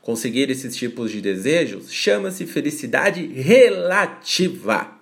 Conseguir 0.00 0.50
esses 0.50 0.74
tipos 0.74 1.12
de 1.12 1.20
desejos 1.20 1.92
chama-se 1.92 2.44
felicidade 2.44 3.24
relativa. 3.24 4.98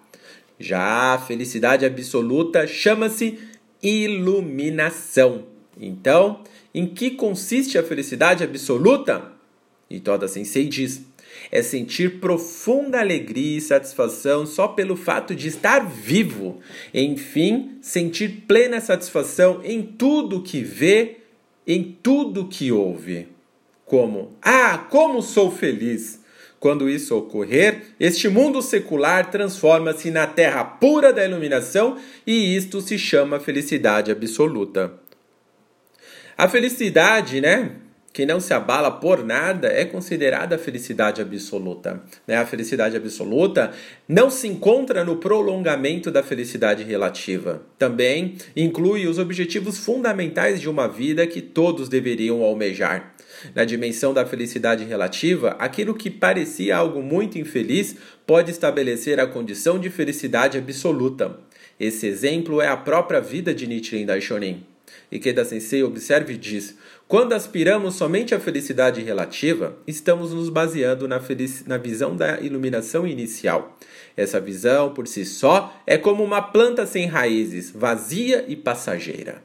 Já 0.59 1.15
a 1.15 1.19
felicidade 1.19 1.87
absoluta 1.87 2.67
chama-se 2.67 3.39
iluminação. 3.83 5.47
Então, 5.81 6.43
em 6.75 6.87
que 6.87 7.11
consiste 7.11 7.77
a 7.77 7.83
felicidade 7.83 8.45
absoluta? 8.45 9.33
E 9.89 9.99
Toda 9.99 10.29
Sensei 10.29 10.67
diz: 10.67 11.03
é 11.51 11.63
sentir 11.63 12.21
profunda 12.21 13.01
alegria 13.01 13.59
e 13.59 13.61
satisfação 13.61 14.47
só 14.47 14.69
pelo 14.69 14.97
fato 14.97 15.35
de 15.35 15.49
estar 15.49 15.81
vivo. 15.81 16.61
Enfim, 16.93 17.79
sentir 17.81 18.45
plena 18.47 18.81
satisfação 18.81 19.61
em 19.65 19.83
tudo 19.83 20.43
que 20.43 20.63
vê, 20.63 21.19
em 21.67 21.97
tudo 22.03 22.49
que 22.49 22.71
ouve. 22.73 23.29
Como: 23.85 24.37
Ah, 24.43 24.79
como 24.91 25.23
sou 25.23 25.51
feliz! 25.51 26.21
Quando 26.59 26.91
isso 26.91 27.17
ocorrer, 27.17 27.95
este 27.99 28.29
mundo 28.29 28.61
secular 28.61 29.31
transforma-se 29.31 30.11
na 30.11 30.27
terra 30.27 30.63
pura 30.63 31.11
da 31.11 31.25
iluminação 31.25 31.97
e 32.27 32.55
isto 32.55 32.83
se 32.83 32.99
chama 32.99 33.41
felicidade 33.41 34.13
absoluta. 34.13 34.93
A 36.41 36.49
felicidade, 36.49 37.39
né? 37.39 37.73
que 38.15 38.25
não 38.25 38.41
se 38.41 38.55
abala 38.55 38.91
por 38.91 39.23
nada 39.23 39.69
é 39.69 39.85
considerada 39.85 40.57
a 40.57 40.59
felicidade 40.59 41.21
absoluta. 41.21 42.01
Né? 42.27 42.35
A 42.35 42.47
felicidade 42.47 42.97
absoluta 42.97 43.73
não 44.09 44.31
se 44.31 44.49
encontra 44.49 45.05
no 45.05 45.17
prolongamento 45.17 46.11
da 46.11 46.23
felicidade 46.23 46.83
relativa. 46.83 47.61
Também 47.79 48.37
inclui 48.57 49.07
os 49.07 49.19
objetivos 49.19 49.77
fundamentais 49.85 50.63
de 50.63 50.71
uma 50.71 50.89
vida 50.89 51.27
que 51.27 51.43
todos 51.43 51.91
deveriam 51.91 52.43
almejar. 52.43 53.15
Na 53.55 53.67
dimensão 53.67 54.15
da 54.15 54.25
felicidade 54.25 54.83
relativa, 54.85 55.57
aquilo 55.59 55.95
que 55.95 56.09
parecia 56.09 56.75
algo 56.75 57.03
muito 57.03 57.37
infeliz 57.37 57.97
pode 58.27 58.51
estabelecer 58.51 59.21
a 59.21 59.27
condição 59.27 59.79
de 59.79 59.91
felicidade 59.91 60.57
absoluta. 60.57 61.39
Esse 61.79 62.07
exemplo 62.07 62.63
é 62.63 62.69
a 62.69 62.79
própria 62.79 63.21
vida 63.21 63.53
de 63.53 63.67
Nichiren 63.67 64.07
Daishonin. 64.07 64.70
Ikeda 65.11 65.45
Sensei 65.45 65.83
observa 65.83 66.33
e 66.33 66.37
diz: 66.37 66.77
quando 67.09 67.33
aspiramos 67.33 67.97
somente 67.97 68.35
à 68.35 68.39
felicidade 68.39 69.03
relativa, 69.03 69.77
estamos 69.87 70.33
nos 70.33 70.49
baseando 70.49 71.09
na, 71.09 71.21
na, 71.67 71.77
visão 71.77 72.15
da 72.15 72.41
iluminação 72.41 73.07
inicial. 73.07 73.77
Essa 74.17 74.39
visão, 74.39 74.95
por 74.95 75.09
si 75.09 75.25
só, 75.25 75.75
é 75.87 75.99
como 75.99 76.23
uma 76.23 76.41
planta 76.41 76.87
sem 76.87 77.07
raízes, 77.07 77.71
vazia 77.71 78.45
e 78.47 78.55
passageira. 78.55 79.43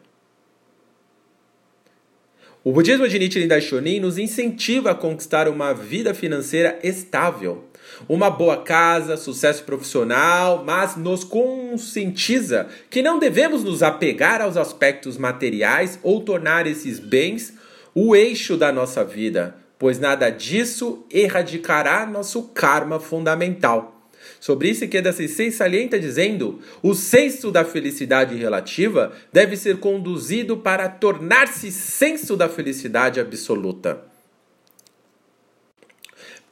O 2.64 2.72
budismo 2.72 3.08
de 3.08 3.20
Nichiren 3.20 3.48
Daishonin 3.48 4.00
nos 4.00 4.18
incentiva 4.18 4.92
a 4.92 4.96
conquistar 4.96 5.48
uma 5.48 5.72
vida 5.72 6.16
financeira 6.16 6.80
estável, 6.82 7.64
uma 8.08 8.30
boa 8.30 8.58
casa, 8.58 9.18
sucesso 9.18 9.64
profissional, 9.64 10.64
mas 10.66 10.96
nos 10.96 11.24
conscientiza 11.24 12.68
que 12.90 13.02
não 13.02 13.20
devemos 13.20 13.64
nos 13.64 13.82
apegar 13.84 14.42
aos 14.42 14.58
aspectos 14.58 15.18
materiais 15.18 16.00
ou 16.04 16.22
tornar 16.22 16.68
esses 16.68 17.00
bens 17.00 17.54
o 17.94 18.16
eixo 18.16 18.58
da 18.58 18.72
nossa 18.72 19.04
vida, 19.06 19.56
pois 19.80 20.00
nada 20.00 20.30
disso 20.30 21.06
erradicará 21.10 22.06
nosso 22.06 22.44
karma 22.50 23.00
fundamental. 23.00 23.96
Sobre 24.40 24.70
isso, 24.70 24.84
Ikeda 24.84 25.14
Sensei 25.14 25.52
salienta 25.52 26.00
dizendo: 26.00 26.60
o 26.84 26.94
senso 26.94 27.52
da 27.52 27.64
felicidade 27.64 28.36
relativa 28.36 29.14
deve 29.32 29.56
ser 29.56 29.78
conduzido 29.78 30.58
para 30.58 30.90
tornar-se 30.90 31.72
senso 31.72 32.36
da 32.36 32.50
felicidade 32.50 33.20
absoluta. 33.20 34.15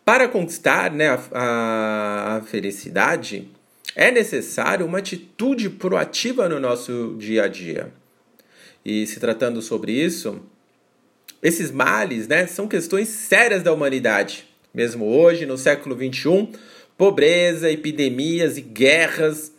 Para 0.04 0.28
conquistar 0.28 0.92
né, 0.92 1.10
a, 1.10 1.20
a, 1.32 2.38
a 2.38 2.42
felicidade, 2.42 3.50
é 3.96 4.12
necessário 4.12 4.86
uma 4.86 4.98
atitude 4.98 5.70
proativa 5.70 6.50
no 6.50 6.60
nosso 6.60 7.16
dia 7.18 7.44
a 7.44 7.48
dia. 7.48 7.94
E 8.84 9.08
se 9.08 9.20
tratando 9.20 9.62
sobre 9.62 9.94
isso, 9.94 10.42
esses 11.42 11.72
males 11.72 12.28
né, 12.28 12.46
são 12.48 12.68
questões 12.68 13.08
sérias 13.08 13.64
da 13.64 13.72
humanidade. 13.72 14.46
Mesmo 14.74 15.06
hoje, 15.06 15.46
no 15.46 15.58
século 15.58 15.96
XXI, 15.96 16.50
Pobreza, 16.98 17.72
epidemias 17.72 18.58
e 18.58 18.62
guerras 18.62 19.53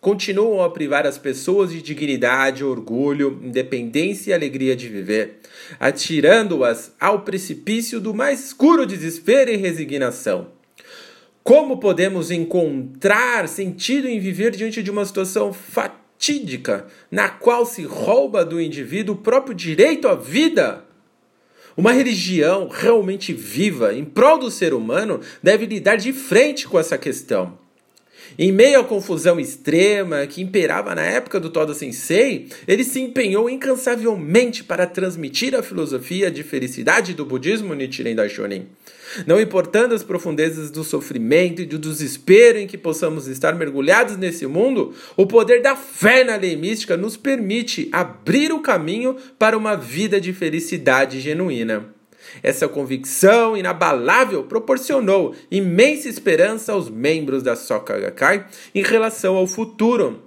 continuam 0.00 0.62
a 0.62 0.70
privar 0.70 1.06
as 1.06 1.18
pessoas 1.18 1.70
de 1.70 1.82
dignidade, 1.82 2.64
orgulho, 2.64 3.38
independência 3.42 4.30
e 4.30 4.34
alegria 4.34 4.74
de 4.74 4.88
viver, 4.88 5.40
atirando-as 5.78 6.94
ao 6.98 7.20
precipício 7.20 8.00
do 8.00 8.14
mais 8.14 8.46
escuro 8.46 8.86
desespero 8.86 9.50
e 9.50 9.56
resignação. 9.56 10.48
Como 11.42 11.78
podemos 11.78 12.30
encontrar 12.30 13.48
sentido 13.48 14.08
em 14.08 14.20
viver 14.20 14.52
diante 14.52 14.82
de 14.82 14.90
uma 14.90 15.04
situação 15.04 15.52
fatídica 15.52 16.86
na 17.10 17.28
qual 17.28 17.66
se 17.66 17.82
rouba 17.82 18.44
do 18.44 18.60
indivíduo 18.60 19.14
o 19.14 19.18
próprio 19.18 19.54
direito 19.54 20.08
à 20.08 20.14
vida? 20.14 20.84
Uma 21.76 21.92
religião 21.92 22.68
realmente 22.68 23.32
viva, 23.32 23.94
em 23.94 24.04
prol 24.04 24.38
do 24.38 24.50
ser 24.50 24.74
humano, 24.74 25.20
deve 25.42 25.66
lidar 25.66 25.96
de 25.96 26.12
frente 26.12 26.68
com 26.68 26.78
essa 26.78 26.98
questão. 26.98 27.59
Em 28.42 28.50
meio 28.50 28.80
à 28.80 28.84
confusão 28.84 29.38
extrema 29.38 30.26
que 30.26 30.40
imperava 30.40 30.94
na 30.94 31.02
época 31.02 31.38
do 31.38 31.50
Toda 31.50 31.74
Sensei, 31.74 32.48
ele 32.66 32.84
se 32.84 32.98
empenhou 32.98 33.50
incansavelmente 33.50 34.64
para 34.64 34.86
transmitir 34.86 35.54
a 35.54 35.62
filosofia 35.62 36.30
de 36.30 36.42
felicidade 36.42 37.12
do 37.12 37.26
budismo 37.26 37.74
Nichiren 37.74 38.14
Daishonin. 38.14 38.66
Não 39.26 39.38
importando 39.38 39.94
as 39.94 40.02
profundezas 40.02 40.70
do 40.70 40.82
sofrimento 40.82 41.60
e 41.60 41.66
do 41.66 41.78
desespero 41.78 42.56
em 42.56 42.66
que 42.66 42.78
possamos 42.78 43.28
estar 43.28 43.54
mergulhados 43.54 44.16
nesse 44.16 44.46
mundo, 44.46 44.94
o 45.18 45.26
poder 45.26 45.60
da 45.60 45.76
fé 45.76 46.24
na 46.24 46.36
lei 46.36 46.56
mística 46.56 46.96
nos 46.96 47.18
permite 47.18 47.90
abrir 47.92 48.54
o 48.54 48.62
caminho 48.62 49.16
para 49.38 49.54
uma 49.54 49.76
vida 49.76 50.18
de 50.18 50.32
felicidade 50.32 51.20
genuína. 51.20 51.99
Essa 52.42 52.68
convicção 52.68 53.56
inabalável 53.56 54.44
proporcionou 54.44 55.34
imensa 55.50 56.08
esperança 56.08 56.72
aos 56.72 56.88
membros 56.88 57.42
da 57.42 57.56
Soka 57.56 57.98
Gakkai 57.98 58.46
em 58.74 58.82
relação 58.82 59.36
ao 59.36 59.46
futuro. 59.46 60.22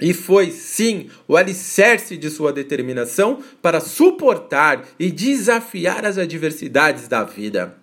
E 0.00 0.14
foi, 0.14 0.50
sim, 0.50 1.10
o 1.26 1.36
alicerce 1.36 2.16
de 2.16 2.30
sua 2.30 2.52
determinação 2.52 3.42
para 3.60 3.80
suportar 3.80 4.86
e 4.98 5.10
desafiar 5.10 6.06
as 6.06 6.18
adversidades 6.18 7.08
da 7.08 7.24
vida. 7.24 7.76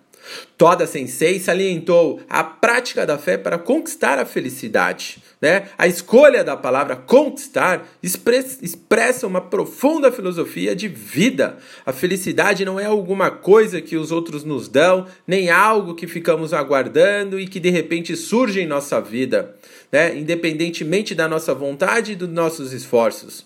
Toda 0.56 0.86
Sensei 0.86 1.38
salientou 1.38 2.20
a 2.28 2.42
prática 2.42 3.04
da 3.04 3.18
fé 3.18 3.36
para 3.36 3.58
conquistar 3.58 4.18
a 4.18 4.24
felicidade. 4.24 5.22
Né? 5.40 5.68
A 5.76 5.86
escolha 5.86 6.42
da 6.42 6.56
palavra 6.56 6.96
conquistar 6.96 7.86
expressa 8.02 9.26
uma 9.26 9.40
profunda 9.40 10.10
filosofia 10.10 10.74
de 10.74 10.88
vida. 10.88 11.58
A 11.84 11.92
felicidade 11.92 12.64
não 12.64 12.80
é 12.80 12.86
alguma 12.86 13.30
coisa 13.30 13.80
que 13.80 13.96
os 13.96 14.10
outros 14.10 14.44
nos 14.44 14.68
dão, 14.68 15.06
nem 15.26 15.50
algo 15.50 15.94
que 15.94 16.06
ficamos 16.06 16.54
aguardando 16.54 17.38
e 17.38 17.46
que 17.46 17.60
de 17.60 17.70
repente 17.70 18.16
surge 18.16 18.60
em 18.60 18.66
nossa 18.66 19.00
vida, 19.00 19.54
né? 19.92 20.16
independentemente 20.16 21.14
da 21.14 21.28
nossa 21.28 21.54
vontade 21.54 22.12
e 22.12 22.16
dos 22.16 22.30
nossos 22.30 22.72
esforços. 22.72 23.44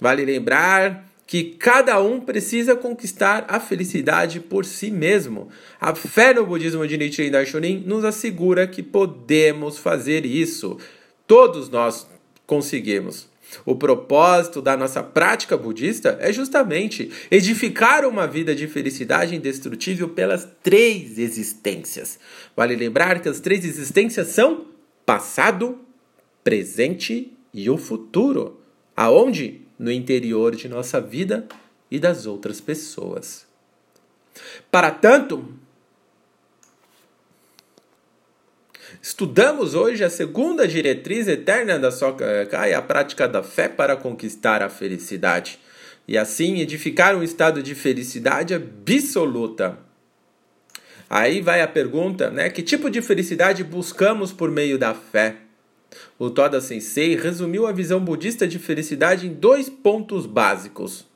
Vale 0.00 0.24
lembrar 0.24 1.13
que 1.26 1.44
cada 1.44 2.00
um 2.02 2.20
precisa 2.20 2.76
conquistar 2.76 3.46
a 3.48 3.58
felicidade 3.58 4.40
por 4.40 4.64
si 4.64 4.90
mesmo. 4.90 5.48
A 5.80 5.94
fé 5.94 6.34
no 6.34 6.44
budismo 6.44 6.86
de 6.86 6.98
Nichiren 6.98 7.30
Daishonin 7.30 7.82
nos 7.86 8.04
assegura 8.04 8.66
que 8.66 8.82
podemos 8.82 9.78
fazer 9.78 10.26
isso. 10.26 10.78
Todos 11.26 11.70
nós 11.70 12.06
conseguimos. 12.46 13.32
O 13.64 13.76
propósito 13.76 14.60
da 14.60 14.76
nossa 14.76 15.02
prática 15.02 15.56
budista 15.56 16.18
é 16.20 16.32
justamente 16.32 17.10
edificar 17.30 18.04
uma 18.04 18.26
vida 18.26 18.54
de 18.54 18.66
felicidade 18.66 19.36
indestrutível 19.36 20.08
pelas 20.08 20.48
três 20.62 21.18
existências. 21.18 22.18
Vale 22.56 22.74
lembrar 22.74 23.20
que 23.20 23.28
as 23.28 23.40
três 23.40 23.64
existências 23.64 24.28
são 24.28 24.66
passado, 25.06 25.78
presente 26.42 27.32
e 27.52 27.70
o 27.70 27.78
futuro. 27.78 28.60
Aonde? 28.96 29.63
No 29.78 29.90
interior 29.90 30.54
de 30.54 30.68
nossa 30.68 31.00
vida 31.00 31.46
e 31.90 31.98
das 31.98 32.26
outras 32.26 32.60
pessoas. 32.60 33.46
Para 34.70 34.90
tanto, 34.90 35.52
estudamos 39.02 39.74
hoje 39.74 40.02
a 40.02 40.10
segunda 40.10 40.66
diretriz 40.66 41.28
eterna 41.28 41.78
da 41.78 41.90
Soka 41.90 42.48
e 42.68 42.74
a 42.74 42.82
prática 42.82 43.28
da 43.28 43.42
fé 43.42 43.68
para 43.68 43.96
conquistar 43.96 44.62
a 44.62 44.68
felicidade 44.68 45.58
e 46.06 46.18
assim 46.18 46.60
edificar 46.60 47.16
um 47.16 47.22
estado 47.22 47.62
de 47.62 47.74
felicidade 47.74 48.54
absoluta. 48.54 49.78
Aí 51.08 51.40
vai 51.40 51.60
a 51.60 51.68
pergunta, 51.68 52.30
né? 52.30 52.50
Que 52.50 52.62
tipo 52.62 52.90
de 52.90 53.00
felicidade 53.00 53.62
buscamos 53.62 54.32
por 54.32 54.50
meio 54.50 54.78
da 54.78 54.94
fé? 54.94 55.43
O 56.18 56.30
Toda 56.30 56.60
Sensei 56.60 57.16
resumiu 57.16 57.66
a 57.66 57.72
visão 57.72 58.00
budista 58.00 58.46
de 58.46 58.58
felicidade 58.58 59.26
em 59.26 59.32
dois 59.32 59.68
pontos 59.68 60.26
básicos. 60.26 61.06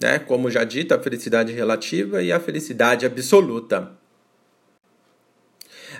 Né? 0.00 0.18
Como 0.18 0.50
já 0.50 0.64
dito, 0.64 0.92
a 0.92 0.98
felicidade 1.00 1.52
relativa 1.52 2.22
e 2.22 2.32
a 2.32 2.40
felicidade 2.40 3.06
absoluta. 3.06 3.92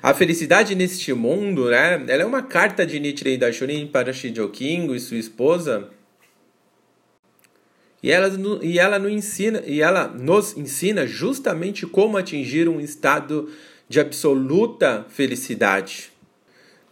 A 0.03 0.13
felicidade 0.13 0.75
neste 0.75 1.13
mundo, 1.13 1.71
né? 1.71 2.05
Ela 2.09 2.23
é 2.23 2.27
uma 2.27 2.43
carta 2.43 2.85
de 2.85 2.99
Nichiren 2.99 3.39
Daishonin 3.39 3.87
para 3.87 4.13
Shijo 4.13 4.49
Kingo 4.49 4.95
e 4.95 5.01
sua 5.01 5.17
esposa. 5.17 5.91
E 8.03 8.11
ela, 8.11 8.29
e, 8.63 8.79
ela 8.79 8.99
nos 8.99 9.13
ensina, 9.13 9.63
e 9.65 9.81
ela 9.81 10.09
nos 10.09 10.57
ensina 10.57 11.07
justamente 11.07 11.87
como 11.87 12.17
atingir 12.17 12.69
um 12.69 12.81
estado 12.81 13.49
de 13.89 14.01
absoluta 14.01 15.07
felicidade. 15.09 16.12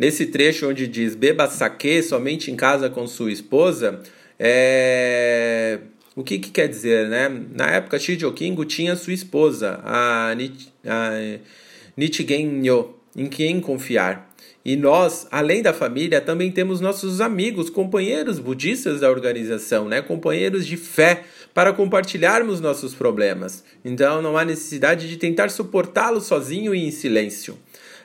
Nesse 0.00 0.24
trecho 0.24 0.66
onde 0.66 0.86
diz 0.86 1.14
beba 1.14 1.46
saque 1.46 2.02
somente 2.02 2.50
em 2.50 2.56
casa 2.56 2.88
com 2.88 3.06
sua 3.06 3.30
esposa, 3.30 4.00
é... 4.38 5.78
o 6.16 6.24
que, 6.24 6.38
que 6.38 6.50
quer 6.50 6.68
dizer, 6.68 7.06
né? 7.06 7.28
Na 7.52 7.66
época, 7.66 7.98
Shijo 7.98 8.32
Kingo 8.32 8.64
tinha 8.64 8.96
sua 8.96 9.12
esposa, 9.12 9.78
a, 9.84 10.34
Nich... 10.34 10.72
a 10.86 11.38
Nichigen 11.94 12.46
Nyo, 12.46 12.94
em 13.14 13.26
quem 13.26 13.60
confiar. 13.60 14.34
E 14.64 14.74
nós, 14.74 15.26
além 15.30 15.60
da 15.60 15.74
família, 15.74 16.18
também 16.18 16.50
temos 16.50 16.80
nossos 16.80 17.20
amigos, 17.20 17.68
companheiros 17.68 18.38
budistas 18.38 19.00
da 19.00 19.10
organização, 19.10 19.86
né? 19.86 20.00
companheiros 20.00 20.66
de 20.66 20.78
fé, 20.78 21.24
para 21.52 21.74
compartilharmos 21.74 22.58
nossos 22.58 22.94
problemas. 22.94 23.62
Então 23.84 24.22
não 24.22 24.38
há 24.38 24.46
necessidade 24.46 25.06
de 25.10 25.18
tentar 25.18 25.50
suportá-los 25.50 26.24
sozinho 26.24 26.74
e 26.74 26.86
em 26.86 26.90
silêncio. 26.90 27.58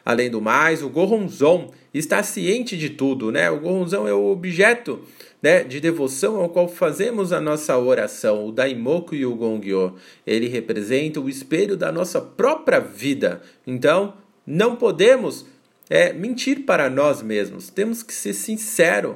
Além 0.06 0.30
do 0.30 0.40
mais, 0.40 0.84
o 0.84 0.90
Goronzon 0.90 1.72
está 1.92 2.22
ciente 2.22 2.78
de 2.78 2.92
tudo, 2.92 3.32
né? 3.32 3.50
O 3.50 3.60
Goronzon 3.60 4.08
é 4.08 4.14
o 4.14 4.28
objeto 4.28 5.02
né, 5.42 5.64
de 5.64 5.80
devoção 5.80 6.40
ao 6.40 6.50
qual 6.50 6.68
fazemos 6.68 7.34
a 7.34 7.42
nossa 7.42 7.76
oração, 7.78 8.48
o 8.48 8.52
Daimoku 8.52 9.16
e 9.16 9.26
o 9.26 9.36
Gongyo. 9.36 9.96
Ele 10.26 10.48
representa 10.48 11.20
o 11.20 11.28
espelho 11.28 11.76
da 11.76 11.92
nossa 11.92 12.22
própria 12.22 12.80
vida. 12.80 13.42
Então, 13.66 14.14
não 14.46 14.76
podemos 14.76 15.48
é, 15.90 16.14
mentir 16.14 16.66
para 16.66 16.88
nós 16.90 17.24
mesmos. 17.24 17.70
Temos 17.70 18.04
que 18.04 18.14
ser 18.14 18.34
sinceros 18.34 19.16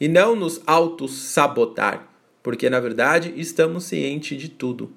e 0.00 0.08
não 0.08 0.34
nos 0.34 0.62
auto-sabotar, 0.66 2.08
porque 2.42 2.70
na 2.70 2.80
verdade 2.80 3.34
estamos 3.36 3.84
cientes 3.84 4.40
de 4.40 4.48
tudo. 4.48 4.90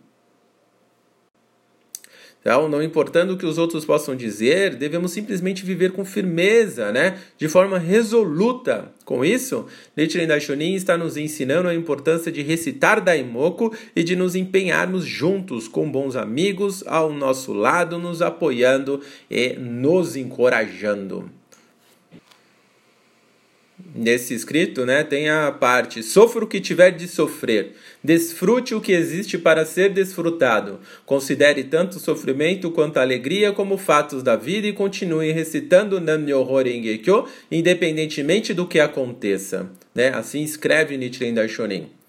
Então, 2.43 2.67
não 2.67 2.83
importando 2.83 3.33
o 3.33 3.37
que 3.37 3.45
os 3.45 3.57
outros 3.57 3.85
possam 3.85 4.17
dizer, 4.17 4.75
devemos 4.75 5.11
simplesmente 5.11 5.65
viver 5.65 5.93
com 5.93 6.03
firmeza, 6.03 6.91
né? 6.91 7.17
de 7.37 7.47
forma 7.47 7.79
resoluta. 7.79 8.91
Com 9.05 9.23
isso, 9.23 9.65
Nichiren 9.95 10.27
Daishonin 10.27 10.75
está 10.75 10.97
nos 10.97 11.15
ensinando 11.15 11.69
a 11.69 11.73
importância 11.73 12.29
de 12.29 12.41
recitar 12.41 12.99
Daimoku 12.99 13.73
e 13.95 14.03
de 14.03 14.13
nos 14.13 14.35
empenharmos 14.35 15.05
juntos 15.05 15.69
com 15.69 15.89
bons 15.89 16.17
amigos 16.17 16.83
ao 16.85 17.13
nosso 17.13 17.53
lado, 17.53 17.97
nos 17.97 18.21
apoiando 18.21 18.99
e 19.31 19.53
nos 19.53 20.17
encorajando 20.17 21.31
nesse 23.95 24.33
escrito, 24.33 24.85
né, 24.85 25.03
tem 25.03 25.29
a 25.29 25.51
parte: 25.51 26.01
sofra 26.01 26.43
o 26.43 26.47
que 26.47 26.59
tiver 26.59 26.91
de 26.91 27.07
sofrer, 27.07 27.73
desfrute 28.03 28.73
o 28.73 28.81
que 28.81 28.91
existe 28.91 29.37
para 29.37 29.65
ser 29.65 29.89
desfrutado, 29.89 30.79
considere 31.05 31.63
tanto 31.63 31.99
sofrimento 31.99 32.71
quanto 32.71 32.97
alegria 32.97 33.51
como 33.51 33.77
fatos 33.77 34.23
da 34.23 34.35
vida 34.35 34.67
e 34.67 34.73
continue 34.73 35.31
recitando 35.31 35.99
Nam-myoho 35.99 36.61
Renge-kyo, 36.61 37.25
independentemente 37.51 38.53
do 38.53 38.67
que 38.67 38.79
aconteça. 38.79 39.69
Né? 39.93 40.09
Assim 40.09 40.43
escreve 40.43 40.97
Nichiren 40.97 41.33
Daishonin. 41.33 42.02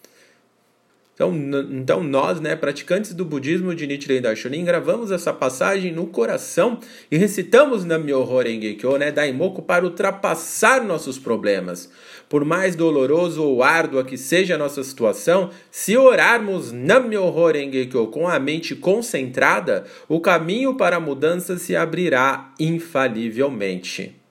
Então, 1.14 1.32
então 1.70 2.02
nós, 2.02 2.40
né, 2.40 2.56
praticantes 2.56 3.14
do 3.14 3.24
budismo 3.24 3.72
de 3.72 3.86
Nichiren 3.86 4.20
Daishonin, 4.20 4.64
gravamos 4.64 5.12
essa 5.12 5.32
passagem 5.32 5.92
no 5.92 6.08
coração 6.08 6.80
e 7.08 7.16
recitamos 7.16 7.84
Nam-myoho 7.84 8.38
Renge-kyo, 8.40 8.98
né, 8.98 9.12
Daimoku, 9.12 9.62
para 9.62 9.84
ultrapassar 9.84 10.82
nossos 10.82 11.16
problemas. 11.16 11.88
Por 12.28 12.44
mais 12.44 12.74
doloroso 12.74 13.44
ou 13.44 13.62
árdua 13.62 14.02
que 14.02 14.18
seja 14.18 14.56
a 14.56 14.58
nossa 14.58 14.82
situação, 14.82 15.50
se 15.70 15.96
orarmos 15.96 16.72
Nam-myoho 16.72 17.46
Renge-kyo 17.46 18.08
com 18.08 18.26
a 18.26 18.40
mente 18.40 18.74
concentrada, 18.74 19.84
o 20.08 20.18
caminho 20.18 20.74
para 20.74 20.96
a 20.96 21.00
mudança 21.00 21.56
se 21.56 21.76
abrirá 21.76 22.52
infalivelmente. 22.58 24.23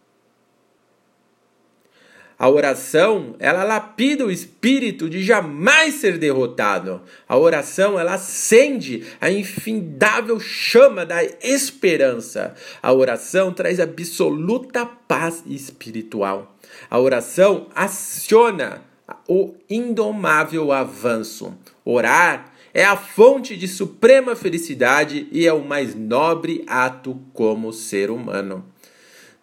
A 2.38 2.50
oração, 2.50 3.36
ela 3.40 3.64
lapida 3.64 4.26
o 4.26 4.32
espírito 4.32 5.10
de 5.10 5.24
jamais 5.24 5.96
ser 5.96 6.18
derrotado. 6.18 7.02
A 7.28 7.38
oração, 7.38 8.00
ela 8.00 8.16
acende 8.16 9.06
a 9.22 9.32
infindável 9.32 10.40
chama 10.40 11.06
da 11.06 11.24
esperança. 11.24 12.56
A 12.82 12.92
oração 12.92 13.54
traz 13.54 13.80
absoluta 13.80 14.86
paz 14.86 15.44
espiritual. 15.46 16.56
A 16.90 17.00
oração 17.00 17.68
aciona 17.76 18.82
o 19.28 19.54
indomável 19.70 20.72
avanço. 20.72 21.54
Orar 21.86 22.52
é 22.74 22.84
a 22.84 22.98
fonte 22.98 23.56
de 23.56 23.68
suprema 23.68 24.36
felicidade 24.36 25.28
e 25.32 25.46
é 25.46 25.54
o 25.54 25.64
mais 25.64 25.94
nobre 25.94 26.64
ato 26.68 27.20
como 27.32 27.72
ser 27.72 28.10
humano. 28.10 28.73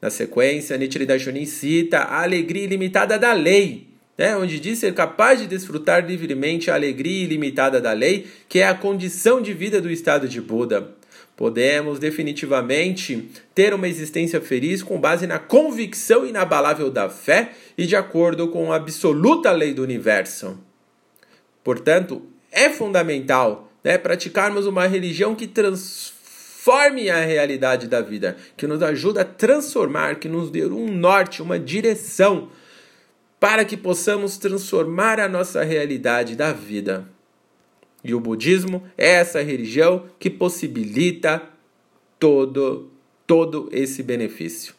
Na 0.01 0.09
sequência, 0.09 0.79
Nichiren 0.79 1.07
Daishonin 1.07 1.45
cita 1.45 1.99
a 1.99 2.23
alegria 2.23 2.65
ilimitada 2.65 3.19
da 3.19 3.33
lei, 3.33 3.89
né, 4.17 4.37
onde 4.37 4.59
diz 4.59 4.79
ser 4.79 4.95
capaz 4.95 5.41
de 5.41 5.47
desfrutar 5.47 6.07
livremente 6.07 6.71
a 6.71 6.75
alegria 6.75 7.25
ilimitada 7.25 7.81
da 7.81 7.93
lei, 7.93 8.27
que 8.49 8.61
é 8.61 8.69
a 8.69 8.75
condição 8.75 9.43
de 9.43 9.53
vida 9.53 9.81
do 9.81 9.91
estado 9.91 10.29
de 10.29 10.41
Buda. 10.41 10.95
Podemos 11.37 11.99
definitivamente 11.99 13.31
ter 13.55 13.73
uma 13.73 13.89
existência 13.89 14.41
feliz 14.41 14.83
com 14.83 15.01
base 15.01 15.27
na 15.27 15.39
convicção 15.39 16.27
inabalável 16.27 16.91
da 16.91 17.09
fé 17.09 17.53
e 17.79 17.87
de 17.87 17.97
acordo 17.97 18.49
com 18.49 18.73
a 18.73 18.77
absoluta 18.77 19.51
lei 19.51 19.73
do 19.73 19.83
universo. 19.83 20.59
Portanto, 21.65 22.23
é 22.53 22.69
fundamental 22.69 23.73
né, 23.83 23.97
praticarmos 23.97 24.67
uma 24.67 24.87
religião 24.87 25.35
que 25.35 25.47
transforma 25.47 26.20
transforme 26.61 27.09
a 27.09 27.25
realidade 27.25 27.89
da 27.89 28.03
vida, 28.03 28.37
que 28.55 28.67
nos 28.67 28.83
ajuda 28.83 29.23
a 29.23 29.25
transformar, 29.25 30.17
que 30.17 30.29
nos 30.29 30.51
dê 30.51 30.67
um 30.67 30.93
norte, 30.93 31.41
uma 31.41 31.59
direção, 31.59 32.51
para 33.39 33.65
que 33.65 33.79
possamos 33.79 34.37
transformar 34.37 35.19
a 35.19 35.27
nossa 35.27 35.63
realidade 35.65 36.37
da 36.37 36.53
vida. 36.53 37.09
E 38.05 38.15
o 38.15 38.21
budismo 38.21 38.83
é 38.99 39.09
essa 39.13 39.41
religião 39.41 40.05
que 40.19 40.29
possibilita 40.29 41.43
todo, 42.19 42.91
todo 43.27 43.71
esse 43.73 44.03
benefício. 44.03 44.75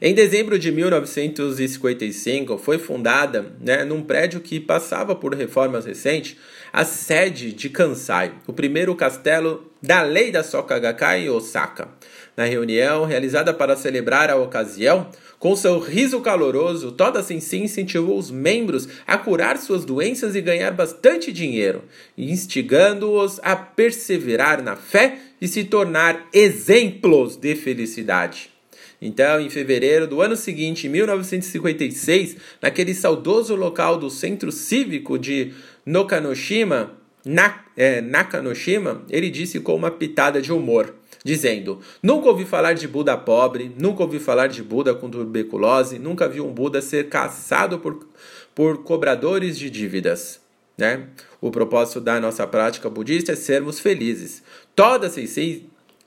Em 0.00 0.14
dezembro 0.14 0.58
de 0.58 0.70
1955, 0.70 2.58
foi 2.58 2.78
fundada, 2.78 3.52
né, 3.60 3.84
num 3.84 4.02
prédio 4.02 4.40
que 4.40 4.60
passava 4.60 5.14
por 5.14 5.34
reformas 5.34 5.86
recentes, 5.86 6.36
a 6.72 6.84
sede 6.84 7.52
de 7.52 7.68
Kansai, 7.68 8.32
o 8.46 8.52
primeiro 8.52 8.94
castelo 8.94 9.70
da 9.82 10.02
lei 10.02 10.30
da 10.30 10.42
Soka 10.42 10.78
Gakkai 10.78 11.24
em 11.24 11.30
Osaka. 11.30 11.88
Na 12.36 12.44
reunião 12.44 13.04
realizada 13.04 13.52
para 13.52 13.76
celebrar 13.76 14.30
a 14.30 14.36
ocasião, 14.36 15.08
com 15.38 15.56
seu 15.56 15.78
riso 15.78 16.20
caloroso, 16.20 16.92
Toda 16.92 17.22
Sensei 17.22 17.62
incentivou 17.62 18.18
os 18.18 18.30
membros 18.30 18.88
a 19.06 19.16
curar 19.16 19.56
suas 19.58 19.84
doenças 19.84 20.34
e 20.34 20.40
ganhar 20.40 20.70
bastante 20.70 21.32
dinheiro, 21.32 21.84
instigando-os 22.16 23.40
a 23.42 23.56
perseverar 23.56 24.62
na 24.62 24.76
fé 24.76 25.18
e 25.40 25.48
se 25.48 25.64
tornar 25.64 26.28
exemplos 26.32 27.36
de 27.36 27.54
felicidade. 27.56 28.49
Então, 29.00 29.40
em 29.40 29.48
fevereiro 29.48 30.06
do 30.06 30.20
ano 30.20 30.36
seguinte, 30.36 30.88
1956, 30.88 32.36
naquele 32.60 32.94
saudoso 32.94 33.54
local 33.54 33.96
do 33.96 34.10
Centro 34.10 34.52
Cívico 34.52 35.18
de 35.18 35.54
Nakanoshima, 35.86 36.92
na, 37.24 37.64
é, 37.76 38.00
Nakanoshima, 38.00 39.02
ele 39.08 39.30
disse 39.30 39.60
com 39.60 39.74
uma 39.74 39.90
pitada 39.90 40.42
de 40.42 40.52
humor, 40.52 40.94
dizendo: 41.24 41.80
Nunca 42.02 42.28
ouvi 42.28 42.44
falar 42.44 42.74
de 42.74 42.86
Buda 42.86 43.16
pobre, 43.16 43.72
nunca 43.78 44.02
ouvi 44.02 44.18
falar 44.18 44.48
de 44.48 44.62
Buda 44.62 44.94
com 44.94 45.08
tuberculose, 45.08 45.98
nunca 45.98 46.28
vi 46.28 46.40
um 46.40 46.52
Buda 46.52 46.82
ser 46.82 47.08
caçado 47.08 47.78
por, 47.78 48.06
por 48.54 48.82
cobradores 48.82 49.58
de 49.58 49.70
dívidas. 49.70 50.40
Né? 50.76 51.08
O 51.40 51.50
propósito 51.50 52.00
da 52.00 52.18
nossa 52.20 52.46
prática 52.46 52.88
budista 52.88 53.32
é 53.32 53.36
sermos 53.36 53.78
felizes. 53.78 54.42
Toda 54.74 55.10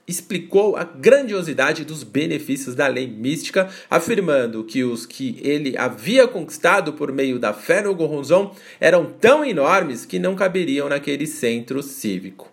explicou 0.06 0.76
a 0.76 0.84
grandiosidade 0.84 1.84
dos 1.84 2.02
benefícios 2.02 2.74
da 2.74 2.86
lei 2.86 3.06
mística, 3.06 3.68
afirmando 3.90 4.64
que 4.64 4.84
os 4.84 5.06
que 5.06 5.40
ele 5.42 5.76
havia 5.78 6.28
conquistado 6.28 6.92
por 6.92 7.10
meio 7.10 7.38
da 7.38 7.52
fé 7.52 7.80
no 7.80 7.94
Goronzon 7.94 8.54
eram 8.78 9.06
tão 9.06 9.44
enormes 9.44 10.04
que 10.04 10.18
não 10.18 10.34
caberiam 10.34 10.88
naquele 10.88 11.26
centro 11.26 11.82
cívico. 11.82 12.52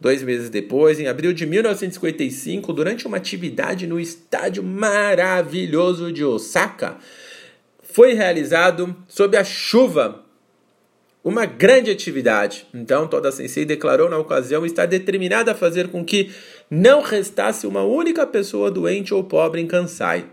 Dois 0.00 0.22
meses 0.22 0.48
depois, 0.48 1.00
em 1.00 1.08
abril 1.08 1.32
de 1.32 1.44
1955, 1.44 2.72
durante 2.72 3.06
uma 3.06 3.16
atividade 3.16 3.86
no 3.86 3.98
estádio 3.98 4.62
maravilhoso 4.62 6.12
de 6.12 6.24
Osaka, 6.24 6.98
foi 7.82 8.14
realizado 8.14 8.96
sob 9.08 9.36
a 9.36 9.42
chuva 9.42 10.24
uma 11.24 11.44
grande 11.44 11.90
atividade. 11.90 12.66
Então, 12.72 13.06
toda 13.06 13.32
Sensei 13.32 13.64
declarou 13.64 14.08
na 14.08 14.18
ocasião 14.18 14.64
estar 14.64 14.86
determinada 14.86 15.52
a 15.52 15.54
fazer 15.54 15.88
com 15.88 16.04
que 16.04 16.30
não 16.70 17.02
restasse 17.02 17.66
uma 17.66 17.82
única 17.82 18.26
pessoa 18.26 18.70
doente 18.70 19.14
ou 19.14 19.24
pobre 19.24 19.60
em 19.60 19.66
Kansai. 19.66 20.26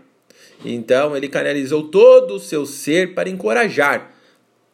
Então 0.64 1.16
ele 1.16 1.28
canalizou 1.28 1.84
todo 1.84 2.34
o 2.34 2.40
seu 2.40 2.66
ser 2.66 3.14
para 3.14 3.28
encorajar 3.28 4.12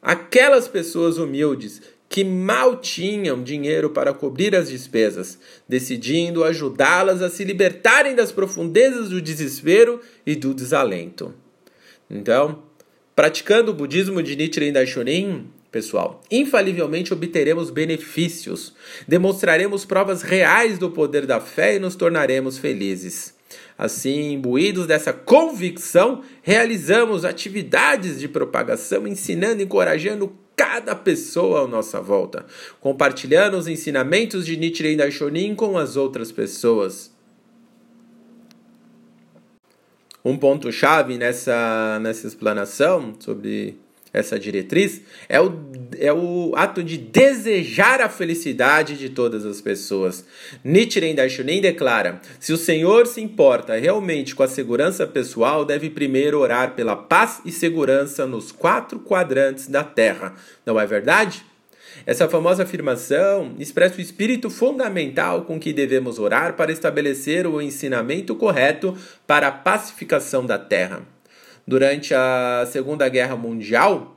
aquelas 0.01 0.67
pessoas 0.67 1.19
humildes 1.19 1.81
que 2.09 2.25
mal 2.25 2.77
tinham 2.77 3.43
dinheiro 3.43 3.89
para 3.89 4.13
cobrir 4.13 4.55
as 4.55 4.69
despesas, 4.69 5.39
decidindo 5.67 6.45
ajudá-las 6.45 7.23
a 7.23 7.31
se 7.31 7.43
libertarem 7.43 8.15
das 8.15 8.31
profundezas 8.31 9.09
do 9.09 9.23
desespero 9.23 9.99
e 10.27 10.37
do 10.37 10.53
desalento. 10.53 11.33
Então, 12.11 12.65
praticando 13.17 13.71
o 13.71 13.75
budismo 13.75 14.23
de 14.23 14.37
Nichiren 14.37 14.73
Daishonin, 14.73 15.49
pessoal. 15.73 16.21
Infalivelmente 16.31 17.15
obteremos 17.15 17.71
benefícios, 17.71 18.75
demonstraremos 19.09 19.87
provas 19.87 20.21
reais 20.21 20.79
do 20.79 20.91
poder 20.91 21.27
da 21.27 21.41
fé 21.41 21.77
e 21.77 21.79
nos 21.79 21.97
tornaremos 21.97 22.59
felizes. 22.59 23.35
Assim, 23.77 24.33
imbuídos 24.35 24.87
dessa 24.87 25.13
convicção, 25.13 26.23
realizamos 26.43 27.25
atividades 27.25 28.21
de 28.21 28.29
propagação, 28.29 29.09
ensinando 29.09 29.63
e 29.63 29.65
encorajando 29.65 30.37
cada 30.55 30.95
pessoa 30.95 31.65
à 31.65 31.67
nossa 31.67 32.01
volta, 32.01 32.45
compartilhando 32.79 33.57
os 33.57 33.67
ensinamentos 33.67 34.45
de 34.45 34.57
Nichiren 34.57 34.97
Daishonin 34.97 35.55
com 35.55 35.79
as 35.79 35.97
outras 35.97 36.31
pessoas. 36.31 37.11
Um 40.25 40.37
ponto-chave 40.37 41.17
nessa, 41.17 41.99
nessa 42.01 42.27
explanação 42.29 43.15
sobre 43.19 43.82
essa 44.13 44.39
diretriz, 44.39 45.01
é 45.29 45.41
o, 45.41 45.53
é 45.99 46.13
o 46.13 46.53
ato 46.55 46.83
de 46.83 46.99
desejar 46.99 48.01
a 48.01 48.09
felicidade 48.09 48.97
de 48.99 49.09
todas 49.09 49.47
as 49.47 49.61
pessoas. 49.61 50.25
Nichiren 50.63 51.15
Daishonin 51.15 51.61
declara: 51.61 52.21
se 52.39 52.53
o 52.53 52.57
Senhor 52.57 53.07
se 53.07 53.21
importa 53.21 53.75
realmente 53.77 54.35
com 54.35 54.43
a 54.43 54.49
segurança 54.49 55.07
pessoal, 55.07 55.65
deve 55.65 55.89
primeiro 55.89 56.39
orar 56.39 56.75
pela 56.75 56.95
paz 56.95 57.41
e 57.45 57.51
segurança 57.51 58.27
nos 58.27 58.53
quatro 58.53 59.01
quadrantes 59.01 59.67
da 59.67 59.83
Terra. 59.83 60.35
Não 60.67 60.79
é 60.79 60.87
verdade? 60.87 61.45
Essa 62.05 62.29
famosa 62.29 62.65
afirmação 62.65 63.55
expressa 63.59 63.99
o 63.99 64.01
espírito 64.01 64.51
fundamental 64.51 65.43
com 65.45 65.61
que 65.61 65.73
devemos 65.73 66.19
orar 66.19 66.55
para 66.55 66.73
estabelecer 66.73 67.47
o 67.47 67.61
ensinamento 67.61 68.35
correto 68.35 68.97
para 69.27 69.49
a 69.49 69.53
pacificação 69.53 70.45
da 70.45 70.59
Terra 70.59 71.12
durante 71.67 72.15
a 72.15 72.67
Segunda 72.71 73.09
Guerra 73.09 73.37
Mundial, 73.37 74.17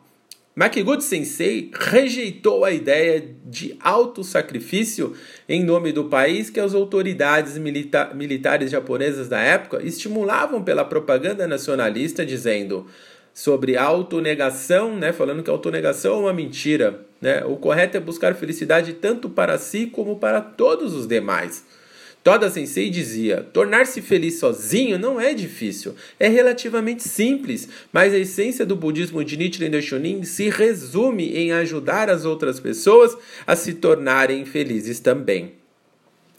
Makiguchi 0.55 1.03
Sensei 1.03 1.69
rejeitou 1.73 2.63
a 2.63 2.71
ideia 2.71 3.21
de 3.45 3.75
auto-sacrifício 3.81 5.13
em 5.49 5.61
nome 5.61 5.91
do 5.91 6.05
país 6.05 6.49
que 6.49 6.61
as 6.61 6.73
autoridades 6.73 7.57
milita 7.57 8.13
militares 8.13 8.71
japonesas 8.71 9.27
da 9.27 9.39
época 9.39 9.83
estimulavam 9.83 10.63
pela 10.63 10.85
propaganda 10.85 11.45
nacionalista, 11.45 12.25
dizendo 12.25 12.87
sobre 13.33 13.75
autonegação, 13.75 14.95
né, 14.95 15.11
falando 15.11 15.43
que 15.43 15.49
autonegação 15.49 16.13
é 16.13 16.19
uma 16.19 16.33
mentira. 16.33 17.05
Né? 17.19 17.43
O 17.43 17.57
correto 17.57 17.97
é 17.97 17.99
buscar 17.99 18.33
felicidade 18.33 18.93
tanto 18.93 19.29
para 19.29 19.57
si 19.57 19.87
como 19.87 20.15
para 20.15 20.39
todos 20.39 20.93
os 20.93 21.05
demais. 21.05 21.65
Toda 22.25 22.49
Sensei 22.49 22.89
dizia: 22.89 23.47
tornar-se 23.53 24.01
feliz 24.01 24.39
sozinho 24.39 24.97
não 24.97 25.21
é 25.21 25.31
difícil, 25.31 25.93
é 26.19 26.27
relativamente 26.27 27.03
simples, 27.07 27.69
mas 27.93 28.15
a 28.15 28.17
essência 28.17 28.65
do 28.65 28.75
budismo 28.75 29.23
de 29.23 29.37
Nichiren 29.37 29.69
Daishonin 29.69 30.23
se 30.23 30.49
resume 30.49 31.37
em 31.37 31.51
ajudar 31.51 32.09
as 32.09 32.25
outras 32.25 32.59
pessoas 32.59 33.15
a 33.45 33.55
se 33.55 33.75
tornarem 33.75 34.43
felizes 34.43 34.99
também. 34.99 35.51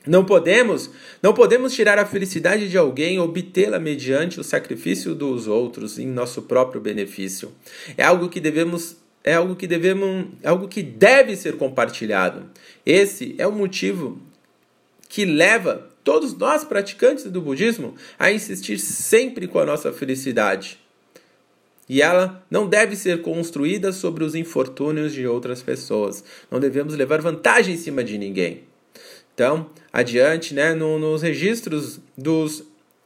Não 0.05 0.25
podemos, 0.25 0.91
não 1.23 1.33
podemos 1.33 1.73
tirar 1.73 2.01
a 2.01 2.05
felicidade 2.05 2.69
de 2.69 2.77
alguém 2.77 3.21
obtê-la 3.21 3.79
mediante 3.79 4.41
o 4.41 4.45
sacrifício 4.45 5.15
dos 5.15 5.47
outros 5.47 6.01
em 6.01 6.09
nosso 6.09 6.43
próprio 6.43 6.81
benefício. 6.81 7.53
É 7.97 8.03
algo 8.03 8.29
que 8.29 8.41
devemos 8.41 8.97
é 9.23 9.35
algo 9.35 9.55
que 9.55 9.67
devemos, 9.67 10.27
algo 10.45 10.67
que 10.67 10.83
deve 10.83 11.37
ser 11.37 11.57
compartilhado. 11.57 12.45
Esse 12.85 13.37
é 13.39 13.47
o 13.47 13.53
motivo 13.53 14.21
que 15.09 15.25
leva 15.25 15.89
todos 16.03 16.37
nós 16.37 16.65
praticantes 16.65 17.25
do 17.25 17.41
budismo 17.41 17.95
a 18.19 18.31
insistir 18.31 18.79
sempre 18.79 19.49
com 19.49 19.59
a 19.59 19.67
nossa 19.67 19.93
felicidade. 19.93 20.79
E 21.89 22.03
ela 22.03 22.45
não 22.51 22.69
deve 22.69 22.97
ser 22.97 23.23
construída 23.23 23.93
sobre 23.93 24.25
os 24.25 24.35
infortúnios 24.35 25.13
de 25.13 25.27
outras 25.27 25.63
pessoas. 25.63 26.25
Não 26.51 26.59
devemos 26.59 26.95
levar 26.95 27.21
vantagem 27.21 27.75
em 27.75 27.79
cima 27.79 28.03
de 28.03 28.19
ninguém. 28.19 28.65
Então, 29.35 29.71
adiante, 29.93 30.55
né, 30.55 30.75
no, 30.75 30.99
nos 30.99 31.23
registros 31.23 32.01
dos 32.17 32.65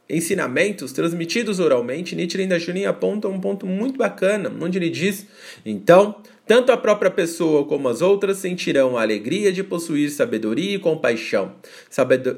ensinamentos 0.09 0.91
transmitidos 0.91 1.59
oralmente, 1.59 2.15
Nichiren 2.15 2.47
Daishonin 2.47 2.85
aponta 2.85 3.27
um 3.27 3.39
ponto 3.39 3.65
muito 3.65 3.97
bacana, 3.97 4.51
onde 4.61 4.77
ele 4.77 4.89
diz: 4.89 5.25
então, 5.65 6.15
tanto 6.51 6.69
a 6.73 6.75
própria 6.75 7.09
pessoa 7.09 7.63
como 7.63 7.87
as 7.87 8.01
outras 8.01 8.35
sentirão 8.35 8.97
a 8.97 9.03
alegria 9.03 9.53
de 9.53 9.63
possuir 9.63 10.11
sabedoria 10.11 10.75
e 10.75 10.79
compaixão. 10.79 11.55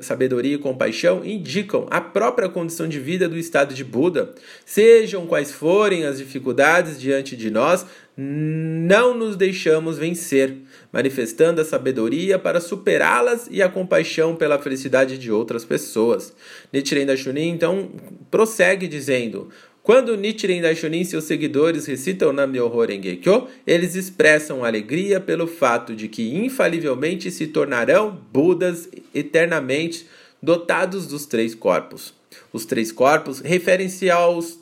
Sabedoria 0.02 0.54
e 0.54 0.60
compaixão 0.60 1.26
indicam 1.26 1.88
a 1.90 2.00
própria 2.00 2.48
condição 2.48 2.88
de 2.88 3.00
vida 3.00 3.28
do 3.28 3.36
estado 3.36 3.74
de 3.74 3.84
Buda. 3.84 4.36
Sejam 4.64 5.26
quais 5.26 5.52
forem 5.52 6.06
as 6.06 6.20
dificuldades 6.20 7.02
diante 7.02 7.36
de 7.36 7.50
nós, 7.50 7.88
não 8.16 9.18
nos 9.18 9.36
deixamos 9.36 9.98
vencer, 9.98 10.58
manifestando 10.92 11.60
a 11.60 11.66
sabedoria 11.66 12.38
para 12.38 12.62
superá-las 12.62 13.48
e 13.50 13.64
a 13.64 13.68
compaixão 13.68 14.36
pela 14.36 14.60
felicidade 14.60 15.18
de 15.18 15.32
outras 15.32 15.66
pessoas. 15.66 16.32
Nichiren 16.72 17.08
Daishonin 17.08 17.50
então 17.50 17.90
prossegue 18.30 18.88
dizendo: 18.88 19.50
quando 19.84 20.16
Nichiren 20.16 20.62
Daishonin 20.62 21.02
e 21.02 21.06
seus 21.06 21.26
seguidores 21.26 21.86
recitam 21.86 22.32
Nam-myoho 22.32 22.86
Renge-kyo, 22.86 23.50
eles 23.68 23.96
expressam 23.96 24.64
alegria 24.64 25.20
pelo 25.20 25.46
fato 25.46 25.94
de 25.94 26.08
que 26.08 26.34
infalivelmente 26.38 27.30
se 27.30 27.48
tornarão 27.48 28.18
Budas 28.32 28.88
eternamente 29.14 30.08
dotados 30.42 31.06
dos 31.06 31.26
três 31.26 31.54
corpos. 31.54 32.14
Os 32.54 32.64
três 32.64 32.94
corpos 32.94 33.42
referem-se 33.42 34.10
aos 34.10 34.58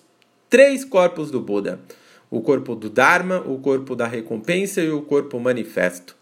três 0.50 0.84
corpos 0.84 1.30
do 1.30 1.40
Buda: 1.40 1.80
o 2.30 2.42
corpo 2.42 2.76
do 2.76 2.90
Dharma, 2.90 3.42
o 3.42 3.60
corpo 3.60 3.96
da 3.96 4.08
recompensa 4.08 4.82
e 4.82 4.90
o 4.90 5.04
corpo 5.04 5.40
manifesto. 5.40 6.21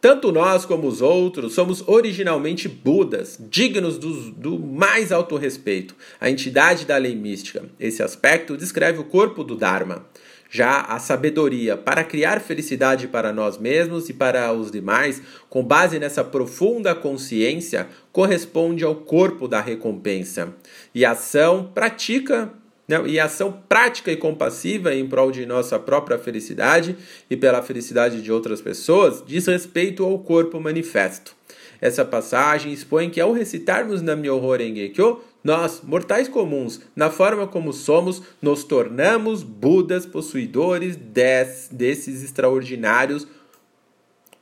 Tanto 0.00 0.32
nós 0.32 0.64
como 0.64 0.88
os 0.88 1.02
outros 1.02 1.52
somos 1.52 1.86
originalmente 1.86 2.66
Budas, 2.68 3.38
dignos 3.50 3.98
do, 3.98 4.30
do, 4.30 4.58
mais 4.58 5.12
alto 5.12 5.36
respeito, 5.36 5.94
a 6.18 6.30
entidade 6.30 6.86
da 6.86 6.96
lei 6.96 7.14
mística. 7.14 7.64
Esse 7.78 8.02
aspecto 8.02 8.56
descreve 8.56 8.98
o 8.98 9.04
corpo 9.04 9.44
do 9.44 9.54
Dharma. 9.54 10.06
Já 10.52 10.80
a 10.80 10.98
sabedoria 10.98 11.76
para 11.76 12.02
criar 12.02 12.40
felicidade 12.40 13.06
para 13.06 13.32
nós 13.32 13.58
mesmos 13.58 14.08
e 14.08 14.14
para 14.14 14.52
os 14.52 14.70
demais, 14.70 15.22
com 15.48 15.62
base 15.62 15.98
nessa 15.98 16.24
profunda 16.24 16.92
consciência, 16.94 17.86
corresponde 18.10 18.82
ao 18.82 18.96
corpo 18.96 19.46
da 19.46 19.60
recompensa. 19.60 20.54
E 20.94 21.04
a 21.04 21.12
ação 21.12 21.70
pratica 21.72 22.52
né? 22.90 23.00
e 23.06 23.20
ação 23.20 23.52
prática 23.68 24.10
e 24.10 24.16
compassiva 24.16 24.92
em 24.92 25.08
prol 25.08 25.30
de 25.30 25.46
nossa 25.46 25.78
própria 25.78 26.18
felicidade 26.18 26.96
e 27.30 27.36
pela 27.36 27.62
felicidade 27.62 28.20
de 28.20 28.32
outras 28.32 28.60
pessoas 28.60 29.22
diz 29.24 29.46
respeito 29.46 30.04
ao 30.04 30.18
corpo 30.18 30.58
manifesto. 30.58 31.36
Essa 31.80 32.04
passagem 32.04 32.72
expõe 32.72 33.08
que 33.08 33.20
ao 33.20 33.32
recitarmos 33.32 34.02
Nam-myoho 34.02 34.56
Renge-kyo, 34.56 35.20
nós, 35.42 35.80
mortais 35.82 36.28
comuns, 36.28 36.80
na 36.94 37.08
forma 37.10 37.46
como 37.46 37.72
somos, 37.72 38.22
nos 38.42 38.64
tornamos 38.64 39.42
Budas 39.42 40.04
possuidores 40.04 40.96
des, 40.96 41.68
desses 41.72 42.22
extraordinários 42.22 43.26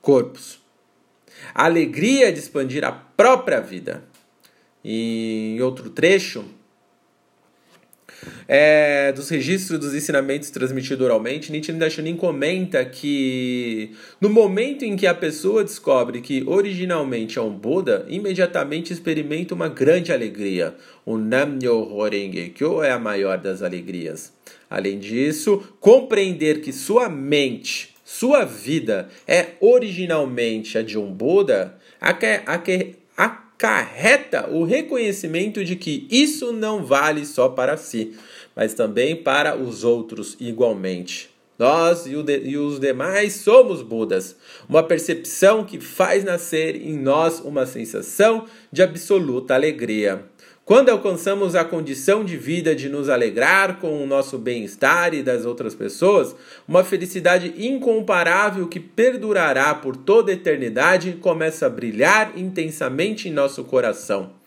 corpos. 0.01 0.59
A 1.55 1.67
alegria 1.67 2.33
de 2.33 2.39
expandir 2.41 2.83
a 2.85 2.91
própria 2.91 3.61
vida. 3.61 4.03
E 4.83 5.55
em 5.57 5.63
outro 5.63 5.91
trecho, 5.91 6.45
é, 8.47 9.13
dos 9.13 9.29
registros 9.29 9.79
dos 9.79 9.95
ensinamentos 9.95 10.51
transmitidos 10.51 11.05
oralmente, 11.05 11.53
Nichiren 11.53 11.79
Daishonin 11.79 12.17
comenta 12.17 12.85
que 12.85 13.93
no 14.21 14.29
momento 14.29 14.85
em 14.85 14.97
que 14.97 15.07
a 15.07 15.15
pessoa 15.15 15.63
descobre 15.63 16.21
que 16.21 16.43
originalmente 16.47 17.39
é 17.39 17.43
um 17.43 17.51
Buda, 17.51 18.07
imediatamente 18.09 18.93
experimenta 18.93 19.55
uma 19.55 19.69
grande 19.69 20.13
alegria. 20.13 20.75
O 21.05 21.17
Nam-myoho 21.17 22.09
Renge-kyo 22.09 22.83
é 22.83 22.91
a 22.91 22.99
maior 22.99 23.39
das 23.39 23.63
alegrias. 23.63 24.33
Além 24.71 24.99
disso, 24.99 25.63
compreender 25.81 26.61
que 26.61 26.73
sua 26.73 27.09
mente, 27.09 27.95
sua 28.05 28.45
vida 28.45 29.09
é 29.27 29.49
originalmente 29.61 30.77
a 30.79 30.83
de 30.83 30.99
um 30.99 31.13
Buda, 31.13 31.77
acarreta 33.59 34.49
o 34.49 34.63
reconhecimento 34.63 35.65
de 35.65 35.75
que 35.75 36.07
isso 36.09 36.53
não 36.53 36.85
vale 36.85 37.27
só 37.27 37.49
para 37.49 37.77
si, 37.77 38.17
mas 38.55 38.73
também 38.73 39.17
para 39.17 39.57
os 39.57 39.83
outros 39.83 40.37
igualmente. 40.39 41.29
Nós 41.59 42.07
e, 42.07 42.13
e, 42.13 42.57
os 42.57 42.79
demais 42.79 43.33
somos 43.33 43.83
Budas, 43.83 44.37
uma 44.69 44.85
percepção 44.85 45.65
que 45.65 45.81
faz 45.81 46.23
nascer 46.23 46.77
em 46.77 46.97
nós 46.97 47.41
uma 47.41 47.67
sensação 47.67 48.47
de 48.71 48.81
absoluta 48.81 49.55
alegria. 49.55 50.25
Quando 50.69 50.91
alcançamos 50.91 51.57
a 51.57 51.65
condição 51.65 52.23
de 52.23 52.37
vida 52.37 52.77
de 52.77 52.91
nos 52.91 53.09
alegrar 53.09 53.79
com 53.81 54.05
o 54.05 54.07
nosso 54.07 54.37
bem-estar 54.37 55.15
e 55.15 55.23
das 55.23 55.47
outras 55.47 55.75
pessoas, 55.75 56.37
uma 56.69 56.85
felicidade 56.85 57.55
incomparável 57.57 58.69
que 58.69 58.79
perdurará 58.79 59.75
por 59.75 59.97
toda 59.97 60.31
a 60.31 60.35
eternidade 60.35 61.13
começa 61.23 61.65
a 61.65 61.71
brilhar 61.71 62.33
intensamente 62.37 63.31
em 63.31 63.33
nosso 63.33 63.65
coração. 63.65 64.38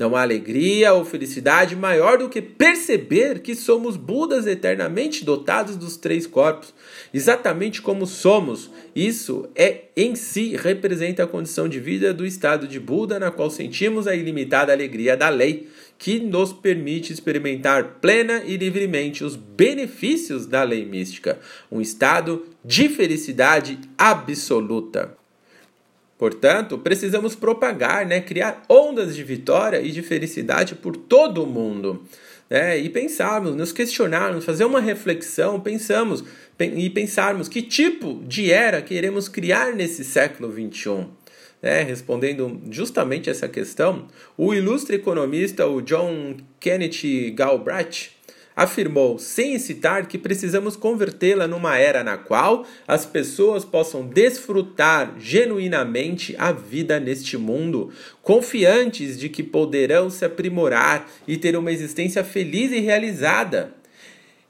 Não 0.00 0.16
há 0.16 0.22
alegria 0.22 0.94
ou 0.94 1.04
felicidade 1.04 1.76
maior 1.76 2.16
do 2.16 2.30
que 2.30 2.40
perceber 2.40 3.40
que 3.40 3.54
somos 3.54 3.98
Budas 3.98 4.46
eternamente 4.46 5.26
dotados 5.26 5.76
dos 5.76 5.98
três 5.98 6.26
corpos, 6.26 6.72
exatamente 7.12 7.82
como 7.82 8.06
somos. 8.06 8.70
Isso 8.96 9.50
é 9.54 9.82
em 9.94 10.14
si 10.14 10.56
representa 10.56 11.24
a 11.24 11.26
condição 11.26 11.68
de 11.68 11.78
vida 11.78 12.14
do 12.14 12.24
estado 12.24 12.66
de 12.66 12.80
Buda, 12.80 13.18
na 13.18 13.30
qual 13.30 13.50
sentimos 13.50 14.06
a 14.06 14.16
ilimitada 14.16 14.72
alegria 14.72 15.18
da 15.18 15.28
lei, 15.28 15.68
que 15.98 16.18
nos 16.18 16.50
permite 16.50 17.12
experimentar 17.12 17.98
plena 18.00 18.42
e 18.46 18.56
livremente 18.56 19.22
os 19.22 19.36
benefícios 19.36 20.46
da 20.46 20.62
lei 20.62 20.86
mística, 20.86 21.38
um 21.70 21.78
estado 21.78 22.46
de 22.64 22.88
felicidade 22.88 23.78
absoluta. 23.98 25.19
Portanto, 26.20 26.76
precisamos 26.76 27.34
propagar, 27.34 28.04
né, 28.04 28.20
criar 28.20 28.62
ondas 28.68 29.16
de 29.16 29.24
vitória 29.24 29.80
e 29.80 29.90
de 29.90 30.02
felicidade 30.02 30.74
por 30.74 30.94
todo 30.94 31.42
o 31.42 31.46
mundo. 31.46 32.04
Né, 32.50 32.78
e 32.78 32.90
pensarmos, 32.90 33.56
nos 33.56 33.72
questionarmos, 33.72 34.44
fazer 34.44 34.66
uma 34.66 34.82
reflexão, 34.82 35.58
pensamos 35.58 36.22
e 36.58 36.90
pensarmos 36.90 37.48
que 37.48 37.62
tipo 37.62 38.22
de 38.26 38.52
era 38.52 38.82
queremos 38.82 39.28
criar 39.30 39.72
nesse 39.74 40.04
século 40.04 40.52
XXI. 40.52 41.06
Né, 41.62 41.84
respondendo 41.84 42.60
justamente 42.70 43.30
essa 43.30 43.48
questão, 43.48 44.06
o 44.36 44.52
ilustre 44.52 44.96
economista 44.96 45.66
o 45.66 45.80
John 45.80 46.36
Kenneth 46.60 47.30
Galbraith 47.34 48.10
afirmou, 48.60 49.18
sem 49.18 49.58
citar, 49.58 50.06
que 50.06 50.18
precisamos 50.18 50.76
convertê-la 50.76 51.46
numa 51.46 51.78
era 51.78 52.04
na 52.04 52.18
qual 52.18 52.66
as 52.86 53.06
pessoas 53.06 53.64
possam 53.64 54.06
desfrutar 54.06 55.14
genuinamente 55.18 56.36
a 56.38 56.52
vida 56.52 57.00
neste 57.00 57.38
mundo, 57.38 57.90
confiantes 58.22 59.18
de 59.18 59.30
que 59.30 59.42
poderão 59.42 60.10
se 60.10 60.26
aprimorar 60.26 61.10
e 61.26 61.38
ter 61.38 61.56
uma 61.56 61.72
existência 61.72 62.22
feliz 62.22 62.70
e 62.70 62.80
realizada. 62.80 63.72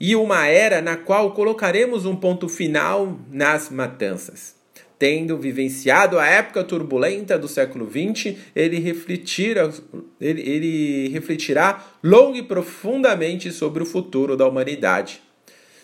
E 0.01 0.17
uma 0.17 0.45
era 0.49 0.83
na 0.83 0.97
qual 0.97 1.33
colocaremos 1.33 2.05
um 2.05 2.17
ponto 2.17 2.49
final 2.49 3.17
nas 3.31 3.71
matanças 3.71 4.60
tendo 5.01 5.39
vivenciado 5.39 6.19
a 6.19 6.27
época 6.27 6.63
turbulenta 6.63 7.39
do 7.39 7.49
século 7.49 7.91
XX, 7.91 8.37
ele, 8.55 8.79
refletirá, 8.79 9.71
ele, 10.21 10.43
ele 10.43 11.09
refletirá 11.09 11.83
longo 12.05 12.37
e 12.37 12.43
profundamente 12.43 13.51
sobre 13.51 13.83
o 13.83 13.87
futuro 13.87 14.37
da 14.37 14.47
humanidade. 14.47 15.23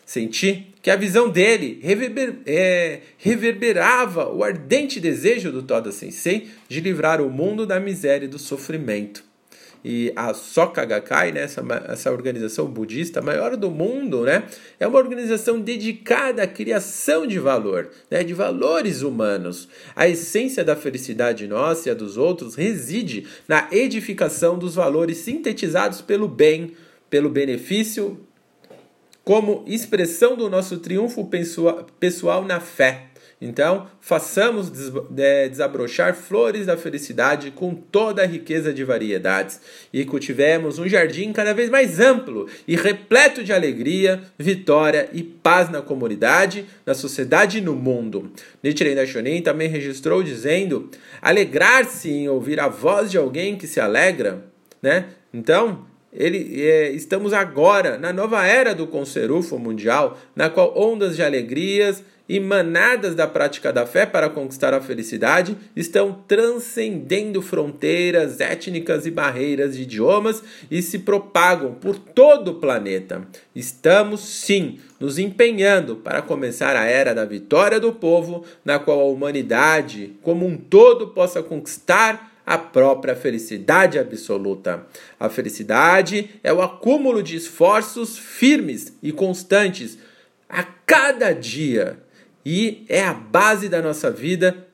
Senti 0.04 0.66
que 0.82 0.90
a 0.90 0.96
visão 0.96 1.30
dele 1.30 1.80
reverber, 1.82 2.40
é, 2.44 3.00
reverberava 3.16 4.28
o 4.28 4.44
ardente 4.44 5.00
desejo 5.00 5.50
do 5.50 5.62
Toda 5.62 5.90
Sensei 5.90 6.48
de 6.68 6.80
livrar 6.80 7.22
o 7.22 7.30
mundo 7.30 7.64
da 7.64 7.80
miséria 7.80 8.26
e 8.26 8.28
do 8.28 8.38
sofrimento 8.38 9.25
e 9.88 10.12
a 10.16 10.34
Soka 10.34 10.84
Gakkai, 10.84 11.30
né, 11.30 11.42
essa, 11.42 11.62
essa 11.86 12.10
organização 12.10 12.66
budista 12.66 13.22
maior 13.22 13.56
do 13.56 13.70
mundo, 13.70 14.24
né, 14.24 14.42
é 14.80 14.86
uma 14.86 14.98
organização 14.98 15.60
dedicada 15.60 16.42
à 16.42 16.46
criação 16.48 17.24
de 17.24 17.38
valor, 17.38 17.88
né, 18.10 18.24
de 18.24 18.34
valores 18.34 19.02
humanos. 19.02 19.68
A 19.94 20.08
essência 20.08 20.64
da 20.64 20.74
felicidade 20.74 21.46
nossa 21.46 21.88
e 21.88 21.92
a 21.92 21.94
dos 21.94 22.16
outros 22.16 22.56
reside 22.56 23.28
na 23.46 23.68
edificação 23.70 24.58
dos 24.58 24.74
valores 24.74 25.18
sintetizados 25.18 26.00
pelo 26.00 26.26
bem, 26.26 26.72
pelo 27.08 27.30
benefício, 27.30 28.18
como 29.22 29.62
expressão 29.68 30.36
do 30.36 30.50
nosso 30.50 30.78
triunfo 30.78 31.30
pessoal 32.00 32.44
na 32.44 32.58
fé 32.58 33.05
então, 33.38 33.86
façamos 34.00 34.72
desabrochar 35.10 36.14
flores 36.14 36.64
da 36.64 36.76
felicidade 36.76 37.50
com 37.50 37.74
toda 37.74 38.22
a 38.22 38.26
riqueza 38.26 38.72
de 38.72 38.82
variedades 38.82 39.60
e 39.92 40.06
cultivemos 40.06 40.78
um 40.78 40.88
jardim 40.88 41.34
cada 41.34 41.52
vez 41.52 41.68
mais 41.68 42.00
amplo 42.00 42.48
e 42.66 42.74
repleto 42.76 43.44
de 43.44 43.52
alegria, 43.52 44.22
vitória 44.38 45.10
e 45.12 45.22
paz 45.22 45.68
na 45.68 45.82
comunidade, 45.82 46.64
na 46.86 46.94
sociedade 46.94 47.58
e 47.58 47.60
no 47.60 47.76
mundo. 47.76 48.32
Nichiren 48.62 48.94
Daishonin 48.94 49.42
também 49.42 49.68
registrou 49.68 50.22
dizendo: 50.22 50.90
alegrar-se 51.20 52.10
em 52.10 52.30
ouvir 52.30 52.58
a 52.58 52.68
voz 52.68 53.10
de 53.10 53.18
alguém 53.18 53.56
que 53.56 53.66
se 53.66 53.78
alegra, 53.78 54.46
né? 54.80 55.10
Então, 55.32 55.84
ele, 56.10 56.62
é, 56.62 56.90
estamos 56.92 57.34
agora 57.34 57.98
na 57.98 58.14
nova 58.14 58.46
era 58.46 58.74
do 58.74 58.86
Conserufo 58.86 59.58
mundial, 59.58 60.18
na 60.34 60.48
qual 60.48 60.72
ondas 60.74 61.14
de 61.14 61.22
alegrias 61.22 62.02
e 62.28 62.40
manadas 62.40 63.14
da 63.14 63.26
prática 63.26 63.72
da 63.72 63.86
fé 63.86 64.04
para 64.04 64.28
conquistar 64.28 64.74
a 64.74 64.80
felicidade 64.80 65.56
estão 65.74 66.24
transcendendo 66.26 67.40
fronteiras 67.40 68.40
étnicas 68.40 69.06
e 69.06 69.10
barreiras 69.10 69.76
de 69.76 69.82
idiomas 69.82 70.42
e 70.70 70.82
se 70.82 71.00
propagam 71.00 71.74
por 71.74 71.96
todo 71.98 72.52
o 72.52 72.54
planeta. 72.54 73.26
Estamos, 73.54 74.20
sim, 74.20 74.80
nos 74.98 75.18
empenhando 75.18 75.96
para 75.96 76.22
começar 76.22 76.74
a 76.74 76.84
era 76.84 77.14
da 77.14 77.24
vitória 77.24 77.78
do 77.78 77.92
povo, 77.92 78.44
na 78.64 78.78
qual 78.78 79.00
a 79.00 79.04
humanidade 79.04 80.16
como 80.22 80.46
um 80.46 80.56
todo 80.56 81.08
possa 81.08 81.42
conquistar 81.42 82.32
a 82.44 82.56
própria 82.56 83.16
felicidade 83.16 83.98
absoluta. 83.98 84.86
A 85.18 85.28
felicidade 85.28 86.30
é 86.44 86.52
o 86.52 86.62
acúmulo 86.62 87.20
de 87.20 87.36
esforços 87.36 88.16
firmes 88.16 88.96
e 89.02 89.10
constantes 89.10 89.98
a 90.48 90.62
cada 90.62 91.32
dia 91.32 92.05
e 92.48 92.86
é 92.88 93.02
a 93.02 93.12
base 93.12 93.68
da 93.68 93.82
nossa 93.82 94.08
vida 94.08 94.68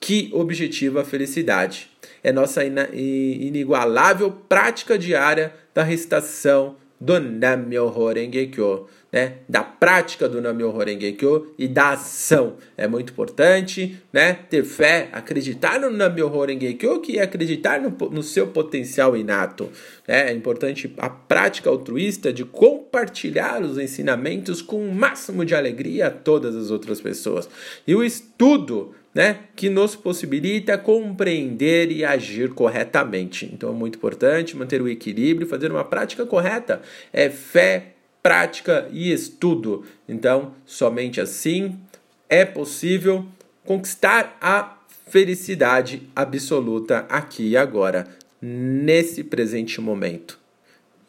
que 0.00 0.28
objetiva 0.32 1.02
a 1.02 1.04
felicidade. 1.04 1.88
É 2.20 2.32
nossa 2.32 2.62
inigualável 2.64 4.32
prática 4.48 4.98
diária 4.98 5.54
da 5.72 5.84
recitação 5.84 6.74
do 7.00 7.20
Nam-myoho 7.20 8.12
Renge 8.12 8.46
Kyo 8.48 8.88
né, 9.12 9.38
da 9.48 9.62
prática 9.62 10.28
do 10.28 10.40
Namyo 10.40 10.74
Horenge 10.74 11.12
Kyo 11.12 11.54
e 11.58 11.66
da 11.66 11.92
ação. 11.92 12.56
É 12.76 12.86
muito 12.86 13.12
importante, 13.12 14.00
né, 14.12 14.34
ter 14.34 14.64
fé, 14.64 15.08
acreditar 15.12 15.80
no 15.80 15.90
Namyo 15.90 16.32
Horenge 16.32 16.74
Kyo, 16.74 17.00
que 17.00 17.18
é 17.18 17.22
acreditar 17.22 17.80
no, 17.80 17.90
no 18.10 18.22
seu 18.22 18.48
potencial 18.48 19.16
inato. 19.16 19.70
Né? 20.06 20.30
É 20.30 20.32
importante 20.32 20.92
a 20.98 21.08
prática 21.08 21.70
altruísta 21.70 22.32
de 22.32 22.44
compartilhar 22.44 23.62
os 23.62 23.78
ensinamentos 23.78 24.60
com 24.60 24.86
o 24.86 24.94
máximo 24.94 25.44
de 25.44 25.54
alegria 25.54 26.08
a 26.08 26.10
todas 26.10 26.54
as 26.54 26.70
outras 26.70 27.00
pessoas. 27.00 27.48
E 27.86 27.94
o 27.94 28.04
estudo 28.04 28.94
né, 29.18 29.40
que 29.56 29.68
nos 29.68 29.96
possibilita 29.96 30.78
compreender 30.78 31.90
e 31.90 32.04
agir 32.04 32.50
corretamente. 32.50 33.50
Então 33.52 33.70
é 33.70 33.72
muito 33.72 33.96
importante 33.98 34.56
manter 34.56 34.80
o 34.80 34.88
equilíbrio, 34.88 35.44
fazer 35.44 35.72
uma 35.72 35.82
prática 35.82 36.24
correta. 36.24 36.80
É 37.12 37.28
fé, 37.28 37.94
prática 38.22 38.88
e 38.92 39.12
estudo. 39.12 39.84
Então, 40.08 40.52
somente 40.64 41.20
assim 41.20 41.76
é 42.28 42.44
possível 42.44 43.26
conquistar 43.64 44.38
a 44.40 44.78
felicidade 45.08 46.08
absoluta 46.14 47.04
aqui 47.08 47.48
e 47.48 47.56
agora, 47.56 48.06
nesse 48.40 49.24
presente 49.24 49.80
momento. 49.80 50.38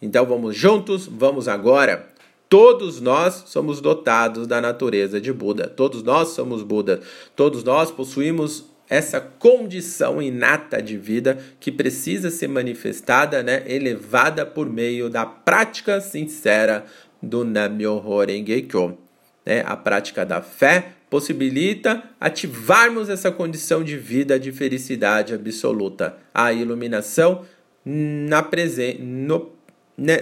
Então 0.02 0.26
vamos 0.26 0.56
juntos, 0.56 1.06
vamos 1.06 1.48
agora. 1.48 2.09
Todos 2.50 3.00
nós 3.00 3.44
somos 3.46 3.80
dotados 3.80 4.48
da 4.48 4.60
natureza 4.60 5.22
de 5.22 5.32
Buda. 5.32 5.68
Todos 5.68 6.02
nós 6.02 6.30
somos 6.30 6.64
Buda. 6.64 7.00
Todos 7.36 7.64
nós 7.64 7.92
possuímos 7.92 8.66
essa 8.90 9.22
condição 9.22 10.20
inata 10.20 10.82
de 10.82 10.98
vida 10.98 11.38
que 11.60 11.72
precisa 11.72 12.32
ser 12.32 12.48
manifestada, 12.48 13.44
né, 13.44 13.64
elevada 13.68 14.48
por 14.48 14.68
meio 14.68 15.12
da 15.12 15.28
prática 15.28 16.02
sincera 16.02 16.86
do 17.22 17.46
Namyoho 17.46 18.26
Renge 18.26 18.64
Kyo. 18.64 18.98
Né? 19.46 19.64
A 19.64 19.78
prática 19.78 20.26
da 20.26 20.42
fé 20.42 20.94
possibilita 21.08 22.04
ativarmos 22.20 23.10
essa 23.10 23.32
condição 23.32 23.84
de 23.84 23.96
vida 23.96 24.40
de 24.40 24.52
felicidade 24.52 25.36
absoluta, 25.36 26.18
a 26.34 26.52
iluminação 26.52 27.46
na, 27.86 28.42
presen 28.42 28.98
no 29.00 29.59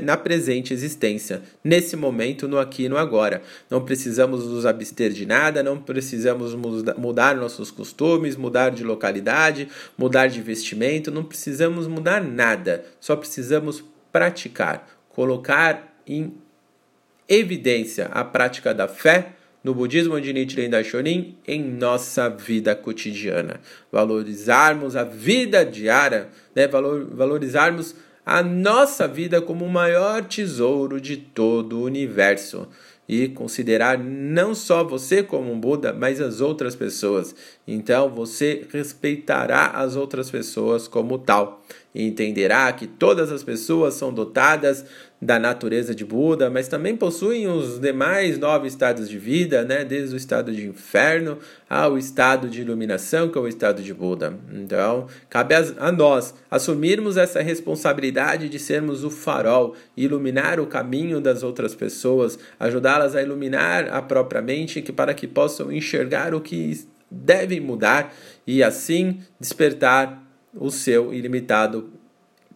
na 0.02 0.18
presente 0.18 0.74
existência, 0.74 1.42
nesse 1.64 1.96
momento, 1.96 2.48
no 2.48 2.58
aqui 2.58 2.86
e 2.86 2.90
no 2.90 2.98
agora. 2.98 3.42
Não 3.70 3.86
precisamos 3.86 4.46
nos 4.46 4.66
abster 4.66 5.12
de 5.12 5.26
nada, 5.26 5.62
não 5.62 5.78
precisamos 5.78 6.56
mudar 6.98 7.36
nossos 7.36 7.70
costumes, 7.70 8.36
mudar 8.36 8.72
de 8.72 8.84
localidade, 8.84 9.68
mudar 9.98 10.28
de 10.28 10.42
vestimento, 10.42 11.12
não 11.12 11.24
precisamos 11.24 11.88
mudar 11.88 12.24
nada, 12.24 12.86
só 13.00 13.16
precisamos 13.16 13.84
praticar, 14.12 14.88
colocar 15.10 16.02
em 16.08 16.34
evidência 17.30 18.06
a 18.12 18.24
prática 18.24 18.74
da 18.74 18.88
fé 18.88 19.34
no 19.64 19.76
budismo 19.76 20.20
de 20.22 20.32
Nichiren 20.32 20.70
Daishonin 20.70 21.36
em 21.46 21.62
nossa 21.62 22.30
vida 22.30 22.74
cotidiana. 22.74 23.60
Valorizarmos 23.92 24.96
a 24.96 25.04
vida 25.04 25.66
diária, 25.66 26.30
né? 26.56 26.68
Valor, 26.68 27.06
valorizarmos 27.12 27.94
a 28.30 28.44
nossa 28.44 29.08
vida 29.08 29.42
como 29.42 29.64
o 29.64 29.70
maior 29.70 30.22
tesouro 30.26 31.00
de 31.00 31.16
todo 31.16 31.80
o 31.80 31.84
universo. 31.84 32.68
e 33.10 33.30
considerar 33.30 33.98
não 33.98 34.54
só 34.54 34.84
você 34.84 35.24
como 35.24 35.50
um 35.50 35.58
Buda, 35.58 35.94
mas 35.94 36.20
as 36.20 36.42
outras 36.42 36.76
pessoas. 36.76 37.34
Então 37.66 38.10
você 38.10 38.68
respeitará 38.70 39.68
as 39.68 39.96
outras 39.96 40.30
pessoas 40.30 40.90
como 40.90 41.18
tal 41.18 41.64
e 41.98 42.06
entenderá 42.06 42.72
que 42.72 42.86
todas 42.86 43.32
as 43.32 43.42
pessoas 43.44 43.96
são 43.96 44.14
dotadas 44.14 44.86
da 45.20 45.40
natureza 45.40 45.96
de 45.96 46.06
Buda, 46.06 46.48
mas 46.48 46.68
também 46.68 46.96
possuem 46.96 47.48
os 47.48 47.80
demais 47.80 48.38
nove 48.38 48.68
estados 48.68 49.10
de 49.10 49.18
vida, 49.18 49.64
né? 49.64 49.84
desde 49.84 50.14
o 50.14 50.18
estado 50.18 50.54
de 50.54 50.68
inferno 50.68 51.40
ao 51.68 51.98
estado 51.98 52.50
de 52.50 52.62
iluminação, 52.62 53.30
que 53.30 53.38
é 53.40 53.42
o 53.42 53.48
estado 53.48 53.82
de 53.82 53.92
Buda. 53.96 54.38
Então, 54.54 55.08
cabe 55.28 55.56
a 55.56 55.92
nós 55.92 56.36
assumirmos 56.52 57.18
essa 57.18 57.42
responsabilidade 57.42 58.48
de 58.48 58.60
sermos 58.60 59.04
o 59.04 59.10
farol, 59.10 59.74
iluminar 59.98 60.60
o 60.60 60.68
caminho 60.68 61.20
das 61.20 61.42
outras 61.42 61.74
pessoas, 61.74 62.38
ajudá-las 62.60 63.16
a 63.16 63.24
iluminar 63.24 63.90
a 63.90 64.04
própria 64.04 64.40
mente, 64.44 64.84
que 64.84 64.92
para 64.92 65.16
que 65.16 65.26
possam 65.26 65.72
enxergar 65.72 66.36
o 66.36 66.42
que 66.42 66.80
devem 67.10 67.60
mudar 67.60 68.14
e 68.46 68.62
assim 68.62 69.20
despertar 69.40 70.27
o 70.54 70.70
seu 70.70 71.14
ilimitado 71.14 71.92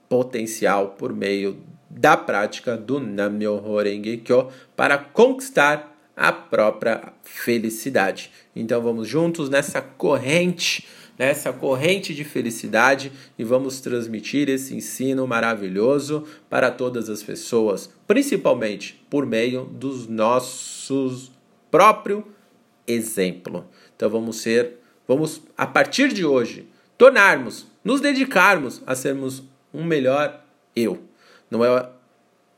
potencial 0.10 0.90
por 0.98 1.14
meio 1.14 1.58
da 1.90 2.16
prática 2.16 2.78
do 2.78 3.00
Nam-myoho 3.00 3.78
Kyo 4.24 4.50
para 4.76 4.98
conquistar 4.98 5.92
a 6.16 6.32
própria 6.32 7.14
felicidade. 7.24 8.32
Então 8.56 8.82
vamos 8.82 9.08
juntos 9.08 9.50
nessa 9.50 9.82
corrente, 9.82 10.88
nessa 11.18 11.52
corrente 11.52 12.14
de 12.14 12.24
felicidade 12.24 13.12
e 13.38 13.44
vamos 13.44 13.82
transmitir 13.82 14.50
esse 14.50 14.76
ensino 14.76 15.26
maravilhoso 15.26 16.26
para 16.50 16.70
todas 16.70 17.10
as 17.10 17.24
pessoas, 17.24 17.90
principalmente 18.06 19.04
por 19.10 19.26
meio 19.26 19.66
dos 19.66 20.08
nossos 20.08 21.32
próprio 21.72 22.26
exemplo. 22.86 23.66
Então 23.96 24.10
vamos 24.10 24.38
ser, 24.42 24.80
vamos 25.08 25.42
a 25.58 25.66
partir 25.66 26.14
de 26.14 26.26
hoje 26.26 26.68
tornarmos, 26.98 27.66
nos 27.84 28.02
dedicarmos 28.02 28.82
a 28.86 28.96
sermos 28.96 29.44
um 29.74 29.84
melhor 29.84 30.44
eu 30.76 31.00
não 31.50 31.66
é 31.66 31.90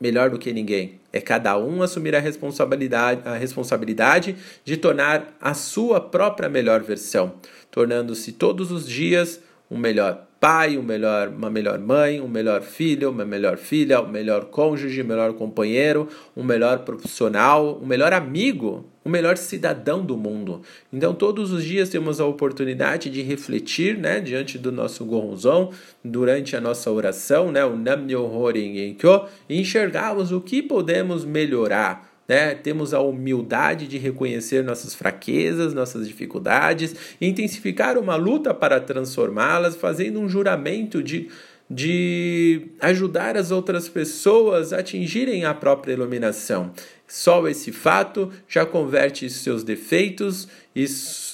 melhor 0.00 0.30
do 0.30 0.38
que 0.38 0.52
ninguém. 0.52 1.00
É 1.12 1.20
cada 1.20 1.56
um 1.58 1.82
assumir 1.82 2.14
a 2.14 2.20
responsabilidade, 2.20 3.22
a 3.24 3.34
responsabilidade 3.34 4.36
de 4.64 4.76
tornar 4.76 5.34
a 5.40 5.54
sua 5.54 6.00
própria 6.00 6.48
melhor 6.48 6.82
versão, 6.82 7.34
tornando-se 7.70 8.32
todos 8.32 8.70
os 8.70 8.88
dias 8.88 9.40
um 9.70 9.78
melhor 9.78 10.26
pai, 10.38 10.76
um 10.76 10.82
melhor, 10.82 11.28
uma 11.28 11.48
melhor 11.48 11.78
mãe, 11.78 12.20
um 12.20 12.28
melhor 12.28 12.62
filho, 12.62 13.10
uma 13.10 13.24
melhor 13.24 13.56
filha, 13.56 14.00
um 14.02 14.08
melhor 14.08 14.46
cônjuge, 14.46 15.02
um 15.02 15.06
melhor 15.06 15.32
companheiro, 15.32 16.08
um 16.36 16.44
melhor 16.44 16.80
profissional, 16.80 17.80
um 17.82 17.86
melhor 17.86 18.12
amigo, 18.12 18.84
um 19.04 19.10
melhor 19.10 19.36
cidadão 19.36 20.04
do 20.04 20.16
mundo. 20.16 20.62
Então, 20.92 21.14
todos 21.14 21.52
os 21.52 21.64
dias 21.64 21.88
temos 21.88 22.20
a 22.20 22.26
oportunidade 22.26 23.10
de 23.10 23.22
refletir, 23.22 23.98
né, 23.98 24.20
diante 24.20 24.56
do 24.58 24.72
nosso 24.72 25.04
Goronzon, 25.04 25.72
durante 26.02 26.56
a 26.56 26.60
nossa 26.60 26.90
oração, 26.90 27.52
né, 27.52 27.64
o 27.64 27.76
Nam 27.76 27.98
Myoho 27.98 28.46
Renge 28.50 28.94
Kyo, 28.98 29.26
e 29.48 29.60
enxergarmos 29.60 30.32
o 30.32 30.40
que 30.40 30.62
podemos 30.62 31.24
melhorar 31.24 32.14
né? 32.26 32.54
Temos 32.54 32.94
a 32.94 33.00
humildade 33.00 33.86
de 33.86 33.98
reconhecer 33.98 34.64
nossas 34.64 34.94
fraquezas, 34.94 35.74
nossas 35.74 36.06
dificuldades, 36.08 36.94
intensificar 37.20 37.98
uma 37.98 38.16
luta 38.16 38.54
para 38.54 38.80
transformá-las, 38.80 39.76
fazendo 39.76 40.20
um 40.20 40.28
juramento 40.28 41.02
de, 41.02 41.28
de 41.68 42.68
ajudar 42.80 43.36
as 43.36 43.50
outras 43.50 43.88
pessoas 43.88 44.72
a 44.72 44.78
atingirem 44.78 45.44
a 45.44 45.52
própria 45.52 45.92
iluminação. 45.92 46.72
Só 47.06 47.46
esse 47.46 47.70
fato 47.70 48.32
já 48.48 48.64
converte 48.64 49.28
seus 49.28 49.62
defeitos 49.62 50.48
e, 50.74 50.84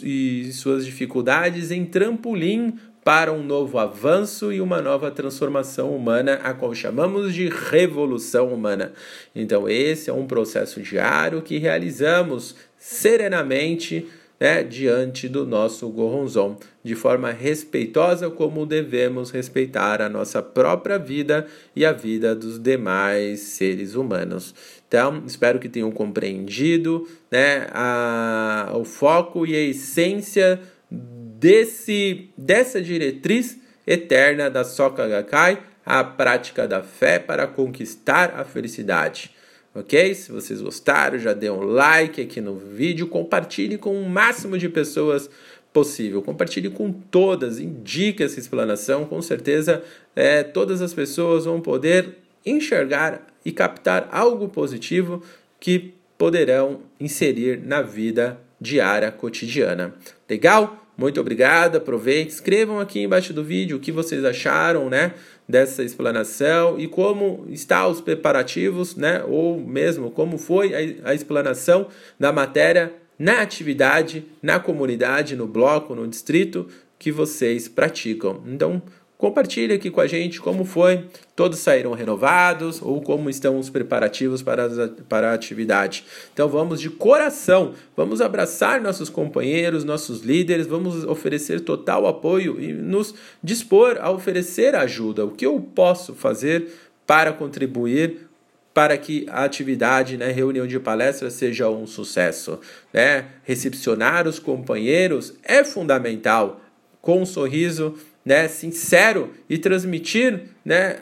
e 0.03 0.53
suas 0.53 0.85
dificuldades 0.85 1.71
em 1.71 1.85
trampolim 1.85 2.77
para 3.05 3.33
um 3.33 3.43
novo 3.43 3.79
avanço 3.79 4.53
e 4.53 4.61
uma 4.61 4.83
nova 4.83 5.11
transformação 5.11 5.95
humana, 5.95 6.35
a 6.43 6.53
qual 6.53 6.75
chamamos 6.75 7.35
de 7.35 7.49
revolução 7.49 8.53
humana. 8.53 8.93
Então, 9.35 9.69
esse 9.69 10.11
é 10.11 10.13
um 10.13 10.27
processo 10.27 10.81
diário 10.83 11.41
que 11.41 11.59
realizamos 11.59 12.57
serenamente 12.77 14.07
né, 14.39 14.63
diante 14.63 15.29
do 15.29 15.47
nosso 15.47 15.89
Goronzon, 15.91 16.57
de 16.83 16.95
forma 16.95 17.31
respeitosa, 17.31 18.31
como 18.31 18.65
devemos 18.65 19.31
respeitar 19.31 20.01
a 20.01 20.09
nossa 20.09 20.43
própria 20.43 20.99
vida 20.99 21.47
e 21.77 21.85
a 21.85 21.93
vida 21.93 22.35
dos 22.35 22.59
demais 22.59 23.41
seres 23.41 23.95
humanos. 23.95 24.55
Então, 24.91 25.23
espero 25.25 25.61
que 25.61 25.69
tenham 25.69 25.93
compreendido 25.93 27.07
né, 27.31 27.69
a, 27.71 28.73
o 28.75 28.85
foco 28.85 29.47
e 29.47 29.55
a 29.55 29.61
essência 29.61 30.61
desse, 30.91 32.29
dessa 32.37 32.83
diretriz 32.83 33.57
eterna 33.87 34.51
da 34.51 34.65
Soka 34.65 35.07
Gakkai, 35.07 35.61
a 35.87 36.03
prática 36.03 36.67
da 36.67 36.83
fé 36.83 37.21
para 37.21 37.47
conquistar 37.47 38.35
a 38.37 38.43
felicidade. 38.43 39.31
Ok? 39.73 40.13
Se 40.13 40.33
vocês 40.33 40.61
gostaram, 40.61 41.21
já 41.21 41.35
dê 41.35 41.49
um 41.49 41.61
like 41.61 42.21
aqui 42.21 42.41
no 42.41 42.57
vídeo, 42.57 43.07
compartilhe 43.07 43.79
com 43.79 43.95
o 43.95 44.11
máximo 44.11 44.59
de 44.59 44.69
pessoas 44.69 45.31
possível. 45.73 46.21
Compartilhe 46.21 46.69
com 46.69 46.91
todas, 46.91 47.61
indique 47.61 48.25
essa 48.25 48.41
explanação, 48.41 49.05
com 49.05 49.23
certeza 49.23 49.85
é, 50.17 50.43
todas 50.43 50.83
as 50.83 50.93
pessoas 50.93 51.45
vão 51.45 51.61
poder 51.61 52.17
enxergar 52.45 53.30
e 53.45 53.53
captar 53.53 54.09
algo 54.13 54.49
positivo 54.49 55.23
que 55.59 55.95
poderão 56.17 56.81
inserir 56.99 57.61
na 57.65 57.83
vida 57.83 58.41
diária 58.61 59.11
cotidiana. 59.11 59.95
Legal? 60.29 60.77
Muito 60.97 61.19
obrigado, 61.19 61.77
aproveite, 61.77 62.31
escrevam 62.31 62.79
aqui 62.79 63.01
embaixo 63.01 63.33
do 63.33 63.43
vídeo 63.43 63.79
o 63.79 63.81
que 63.81 63.91
vocês 63.91 64.23
acharam, 64.23 64.91
né, 64.91 65.15
dessa 65.49 65.83
explanação 65.83 66.79
e 66.79 66.87
como 66.87 67.47
está 67.49 67.89
os 67.89 68.03
preparativos, 68.03 68.97
né, 68.97 69.25
ou 69.27 69.59
mesmo 69.59 70.11
como 70.11 70.37
foi 70.37 70.75
a, 70.75 71.11
a 71.11 71.15
explanação 71.15 71.89
da 72.19 72.31
matéria 72.31 72.93
na 73.19 73.41
atividade, 73.41 74.27
na 74.43 74.61
comunidade, 74.61 75.37
no 75.37 75.47
bloco, 75.47 75.95
no 75.95 76.07
distrito 76.07 76.67
que 76.99 77.11
vocês 77.11 77.67
praticam. 77.67 78.43
Então, 78.47 78.83
Compartilhe 79.21 79.75
aqui 79.75 79.91
com 79.91 80.01
a 80.01 80.07
gente 80.07 80.41
como 80.41 80.65
foi, 80.65 81.05
todos 81.37 81.59
saíram 81.59 81.93
renovados 81.93 82.81
ou 82.81 83.03
como 83.03 83.29
estão 83.29 83.59
os 83.59 83.69
preparativos 83.69 84.41
para, 84.41 84.67
para 85.11 85.31
a 85.31 85.35
atividade. 85.35 86.07
Então 86.33 86.49
vamos 86.49 86.81
de 86.81 86.89
coração, 86.89 87.75
vamos 87.95 88.23
abraçar 88.23 88.81
nossos 88.81 89.11
companheiros, 89.11 89.85
nossos 89.85 90.23
líderes, 90.23 90.67
vamos 90.67 91.05
oferecer 91.05 91.61
total 91.61 92.07
apoio 92.07 92.59
e 92.59 92.73
nos 92.73 93.15
dispor 93.45 93.99
a 94.01 94.11
oferecer 94.11 94.75
ajuda. 94.75 95.27
O 95.27 95.33
que 95.33 95.45
eu 95.45 95.61
posso 95.61 96.15
fazer 96.15 96.73
para 97.07 97.31
contribuir 97.31 98.27
para 98.73 98.97
que 98.97 99.27
a 99.29 99.45
atividade, 99.45 100.17
né, 100.17 100.33
reunião 100.33 100.67
de 100.67 100.81
palestra 100.81 101.29
seja 101.29 101.69
um 101.69 101.87
sucesso, 101.87 102.59
né? 102.91 103.27
Recepcionar 103.43 104.27
os 104.27 104.39
companheiros 104.39 105.35
é 105.43 105.63
fundamental. 105.63 106.63
Com 107.03 107.23
um 107.23 107.27
sorriso, 107.27 107.97
né, 108.31 108.47
sincero 108.47 109.33
e 109.49 109.59
transmitir 109.59 110.51
né, 110.65 111.01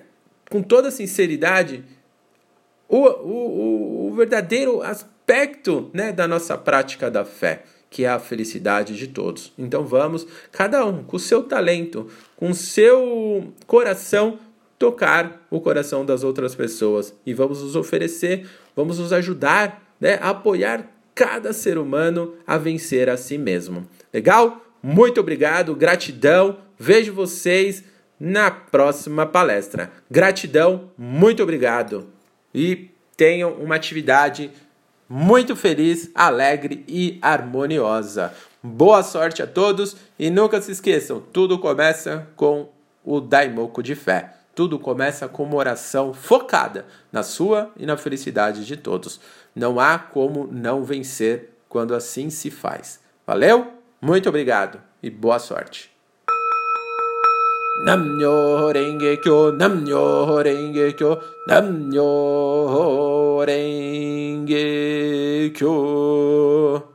com 0.48 0.62
toda 0.62 0.90
sinceridade 0.90 1.84
o, 2.88 3.06
o, 3.06 4.08
o 4.08 4.14
verdadeiro 4.14 4.80
aspecto 4.80 5.90
né, 5.92 6.10
da 6.10 6.26
nossa 6.26 6.56
prática 6.56 7.10
da 7.10 7.26
fé, 7.26 7.64
que 7.90 8.06
é 8.06 8.08
a 8.08 8.18
felicidade 8.18 8.96
de 8.96 9.08
todos. 9.08 9.52
Então 9.58 9.84
vamos, 9.84 10.26
cada 10.50 10.86
um 10.86 11.04
com 11.04 11.18
o 11.18 11.20
seu 11.20 11.42
talento, 11.42 12.08
com 12.34 12.48
o 12.48 12.54
seu 12.54 13.52
coração, 13.66 14.38
tocar 14.78 15.46
o 15.50 15.60
coração 15.60 16.06
das 16.06 16.24
outras 16.24 16.54
pessoas 16.54 17.14
e 17.26 17.34
vamos 17.34 17.62
nos 17.62 17.76
oferecer, 17.76 18.48
vamos 18.74 18.98
nos 18.98 19.12
ajudar 19.12 19.82
né, 20.00 20.18
a 20.22 20.30
apoiar 20.30 20.90
cada 21.14 21.52
ser 21.52 21.76
humano 21.76 22.36
a 22.46 22.56
vencer 22.56 23.10
a 23.10 23.18
si 23.18 23.36
mesmo. 23.36 23.86
Legal? 24.14 24.64
Muito 24.82 25.20
obrigado, 25.20 25.74
gratidão. 25.74 26.58
Vejo 26.78 27.12
vocês 27.12 27.84
na 28.18 28.50
próxima 28.50 29.26
palestra. 29.26 29.90
Gratidão, 30.10 30.90
muito 30.96 31.42
obrigado. 31.42 32.08
E 32.54 32.90
tenham 33.16 33.52
uma 33.52 33.74
atividade 33.74 34.50
muito 35.08 35.56
feliz, 35.56 36.10
alegre 36.14 36.84
e 36.86 37.18
harmoniosa. 37.22 38.32
Boa 38.62 39.02
sorte 39.02 39.42
a 39.42 39.46
todos 39.46 39.96
e 40.18 40.30
nunca 40.30 40.60
se 40.60 40.72
esqueçam, 40.72 41.22
tudo 41.32 41.58
começa 41.58 42.28
com 42.36 42.68
o 43.04 43.20
Daimoku 43.20 43.82
de 43.82 43.94
fé. 43.94 44.34
Tudo 44.54 44.78
começa 44.78 45.28
com 45.28 45.44
uma 45.44 45.54
oração 45.54 46.12
focada 46.12 46.84
na 47.12 47.22
sua 47.22 47.70
e 47.76 47.86
na 47.86 47.96
felicidade 47.96 48.66
de 48.66 48.76
todos. 48.76 49.20
Não 49.54 49.78
há 49.78 49.98
como 49.98 50.48
não 50.50 50.82
vencer 50.82 51.50
quando 51.68 51.94
assim 51.94 52.28
se 52.28 52.50
faz. 52.50 52.98
Valeu? 53.24 53.77
Muito 54.01 54.28
obrigado 54.28 54.80
e 55.03 55.11
boa 55.11 55.40
sorte. 55.40 55.90
Namnyo 57.84 58.70
Renge 58.72 59.16
Kyo, 59.18 59.53
Namnyo 59.53 60.40
Renge 60.42 60.92
Kyo, 60.94 61.20
Namnyo 61.49 63.44
Renge 63.44 65.51
Kyo. 65.51 66.88